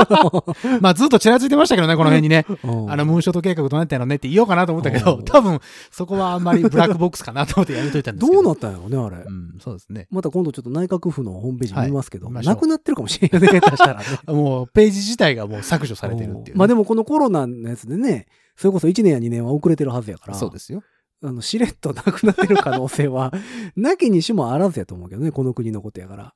[0.82, 2.44] まあずっとちらついてましたけどね、この辺にね。
[2.62, 5.60] うんあの、ムーンショット計画どうなったんやろねって言おうかなと思ったけど、うん多分、
[5.90, 8.42] そこはあんまりブラックボックスかなと思ってやめといたんですけど。
[8.42, 9.24] どうなったんやろうね、あれ。
[9.26, 10.08] うん、そうですね。
[10.10, 14.06] また今度ちょっと内閣府のホームページ見ますけど、はいなくなってるかもしれな いね、下手したらね。
[14.26, 18.26] もう、ページ自体がもう削除されてるっていうね、まあでもこのコロナのやつでね、
[18.56, 20.82] それこそ1年や2年は遅れてるはずやから、そうですよ。
[21.22, 23.32] あの、しれっとなくなってる可能性は、
[23.76, 26.34] なきにしもあらずやと思うけどね、この国のことやから。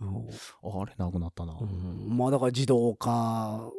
[0.00, 0.28] うん
[0.62, 1.56] あれ、なくなったな。
[1.60, 3.70] うんまあだから自動化、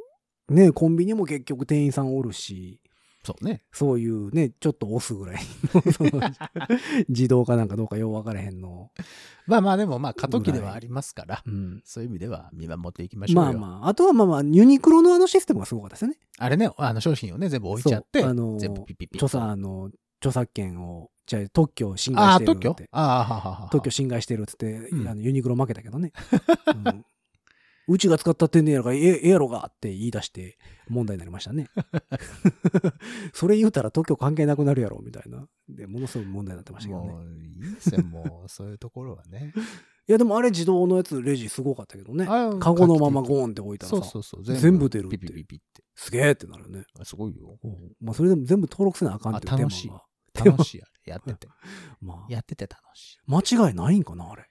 [0.50, 2.80] ね、コンビニも結局店員さんおるし、
[3.24, 3.62] そうね。
[3.72, 5.42] そういうね、ちょっと押すぐらい
[5.74, 6.22] の、そ の
[7.08, 8.90] 自動化なんかどうかよう分からへんの。
[9.46, 11.82] まあまあでも、まあ過渡期ではありますから、うん。
[11.86, 13.60] そういう意味では見守っていきましょうよ。
[13.60, 16.18] まあまあ、あとはまあまあ、ユニクロのあのシステムがすごかったですよね。
[16.40, 19.24] あれね、あの商品をね、全部置いちゃって、あのー全部ピッピッピッ。
[19.24, 22.88] 著作の、著作権を、じゃあ特許を侵害ああ、してる特許って。
[22.92, 23.70] ああ、はははは。
[23.72, 26.12] 特許侵害してるっつって、うんあのユニクロ負けたけどね。
[26.86, 27.06] うん
[27.92, 31.68] うちが使ったってんねやから、ええええやろがって言い出して問題になりましたね。
[33.34, 35.48] それ言うたら特許関係なくなるやろ、みたいな。
[35.70, 37.20] で、ものすごい問題になってましたけどねも。
[37.20, 39.54] ういいですよ、もう、そういうところはね。
[40.08, 42.26] いや、でもあれ自動のやつ、レジすごかったけどね。
[42.28, 44.58] あカゴのままゴーンって置いたらさ、そうそうそう。
[44.58, 45.84] 全部出るってピピピピって。
[45.96, 46.86] すげえってなるよね。
[47.00, 47.60] あすごいよ。
[47.64, 49.92] うんまあ、それでも全部登録せなあかんって楽しい。
[50.34, 50.82] 楽しい。
[51.06, 51.48] やってて。
[52.02, 53.18] まやってて楽しい。
[53.28, 54.51] あ、間違いないんかな、あれ。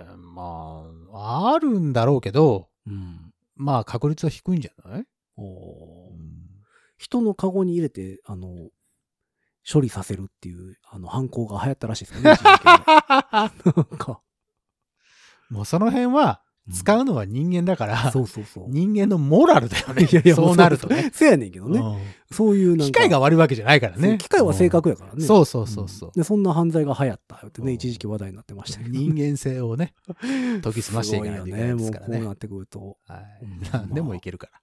[0.00, 3.32] えーまあ、あるんだろうけど、うん。
[3.56, 5.04] まあ、確率は低いんじゃない？
[5.36, 6.12] おー。
[6.12, 6.30] うん。
[6.98, 8.70] 人のカゴに入れて、あの、
[9.70, 13.50] 処理させるっていう、あの、犯行が流行ったらしいですね なん
[13.98, 14.20] か、
[15.50, 18.64] もうその辺は、使うのは人間だから、そうそうそう。
[18.68, 20.08] 人間のモラルだよね。
[20.10, 21.10] いやいやそうなるとね。
[21.12, 21.80] そうやねんけどね。
[21.80, 22.78] うそういう。
[22.78, 24.18] 機械が悪いわけじゃないからね。
[24.18, 25.24] 機械は正確やからね。
[25.24, 26.12] そうそうそうそう。
[26.14, 28.90] で、そんな犯罪が流行ったってね、うん一時期話題になってましたけど。
[28.90, 29.94] 人間性をね、
[30.62, 32.18] 研ぎ澄ましていかないといけないですからね。
[32.18, 32.96] もうこうなってくると。
[33.06, 34.60] はいうん何でもいけるから。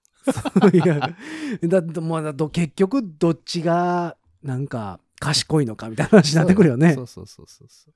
[0.70, 1.14] いや、
[1.62, 7.02] だってもうだと結局どっちがなんか賢いのかみたいな話になってくるよねそ。
[7.02, 7.94] うそうそうそうそう。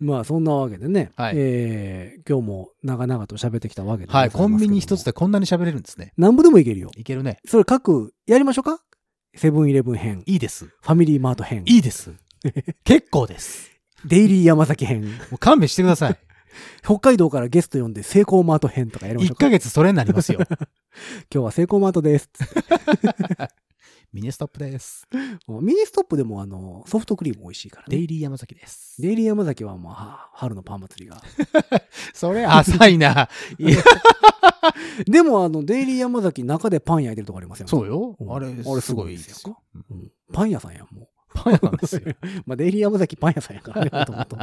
[0.00, 5.10] まあそんなわけでね、はいえー今日も長々と喋ってきたわけではい、コンビニ一つで。
[5.10, 6.12] でこんなに喋れるんですね。
[6.16, 6.90] 何部でもいけるよ。
[6.96, 7.38] いけるね。
[7.46, 8.80] それ各、やりましょうか？
[9.34, 10.66] セブンイレブン編、いいです。
[10.66, 12.12] ファミリーマート編、いいです。
[12.84, 13.70] 結構です。
[14.04, 16.18] デイリー山崎編、もう勘弁してください。
[16.82, 20.40] 北海道からゲスト呼んでセイコーマート編とかやりましょ1うかヶ月それになりますよ。
[20.48, 20.58] 今
[21.30, 22.30] 日はセイコーマートです。
[24.12, 25.06] ミニストップです。
[25.48, 27.96] ミニストップでもあの、ソフトクリーム美味しいからね。
[27.96, 29.00] デイリー山崎です。
[29.02, 31.22] デイリー山崎はもうは春のパン祭りが。
[32.14, 33.28] それ浅いな。
[33.58, 33.82] いや
[35.06, 37.70] でもあの、デイリー山崎中でパン焼いてるとこありますよね。
[37.70, 38.24] そうよう。
[38.24, 39.62] んあれ、あれすすごいですよ。
[39.90, 41.08] うんパン屋さんやん、もう。
[41.34, 42.02] パン屋なんですよ。
[42.46, 44.36] まあ、デイリー山崎パン屋さんやからね、もともと。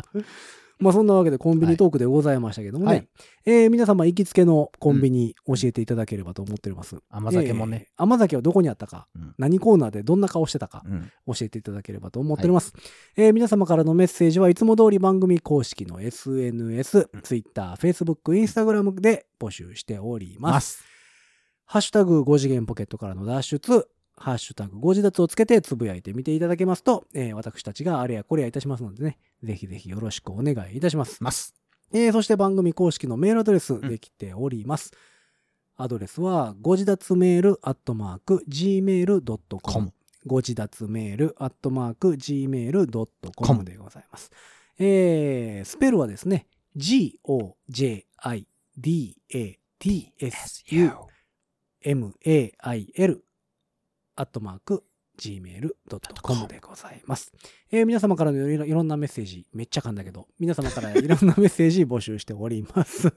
[0.77, 2.91] まあ、そんなわけでコンビニトークでございましたけどもね。
[2.91, 3.07] はい
[3.47, 6.97] えー皆様行きつけのコンビニ教えていただければと思っております。
[7.09, 7.87] 甘酒もね。
[7.87, 12.73] えー甘酒はどこにあったか、うん何コーナーでどんな顔してたか、うん教えていただければと思っております。
[13.15, 20.53] えー皆様からのメッセージはいつも通り番組公式の SNS、うん Twitter、Facebook、Instagram で募集しております。
[20.55, 20.83] ます。
[21.65, 31.21] ハッシュタグ5次元ポケットからの脱出、ハッシュタグ5次脱をつけてつぶやいてみていただけますと、えー私たちがあれやこれやいたしますのでね、ぜひぜひよろしくお願いいたします。
[31.23, 31.53] ます。
[31.93, 34.91] えーそして番組公式のメールアドレスんできております。
[35.77, 39.91] アドレスは、ご自立メールアットマーク gmail.com com。
[40.25, 44.31] ご自立メールアットマーク gmail.com でございます。
[44.79, 47.15] えースペルはですね、g-o-j-i-d-a-t-s-u
[51.85, 53.24] mail
[54.15, 54.83] アットマーク
[55.17, 57.31] gmail.com でございます。
[57.71, 63.13] えー皆様からのいろいろんなメッセージ、めっちゃ噛んだけど、皆様からいろんなメッセージ募集しております。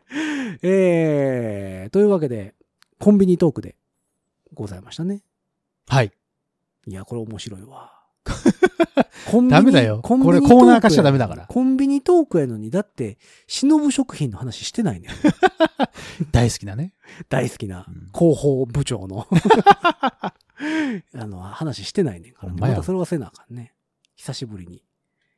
[0.62, 2.54] えー、というわけで、
[2.98, 3.76] コンビニトークで
[4.52, 5.22] ございましたね。
[5.86, 6.12] はい。
[6.86, 7.93] いや、これ面白いわ。
[9.30, 15.10] コンビニダメだよコンビニこれコーナー化しちゃダメだからコンビニトークやのに、だって、忍食品の話してないねん。
[16.32, 16.94] 大好きなね。
[17.28, 19.26] 大好きなうん広報部長の
[21.14, 23.74] あの話してないねんから、ね、またそれはせなあかんね。
[24.14, 24.84] 久しぶりに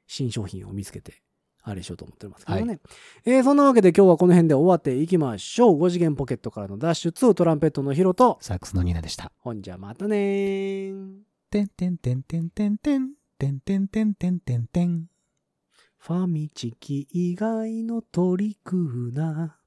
[0.07, 1.23] 新商品を見つけて、
[1.63, 2.81] あれしようと思ってますけどね。
[3.25, 5.81] えーそんなわけで今日はこの辺で終わっていきましょう。
[5.81, 9.33] 5次元ポケットからの脱出、トランペットのヒロと、サックスのニーナでした。
[9.39, 11.26] ほんじゃまたねー。
[11.51, 13.13] てんてんてんてんてんてん。
[13.39, 15.07] てんてんてんてんてんてん。
[15.99, 19.59] ファミチキ以外のトリクーな。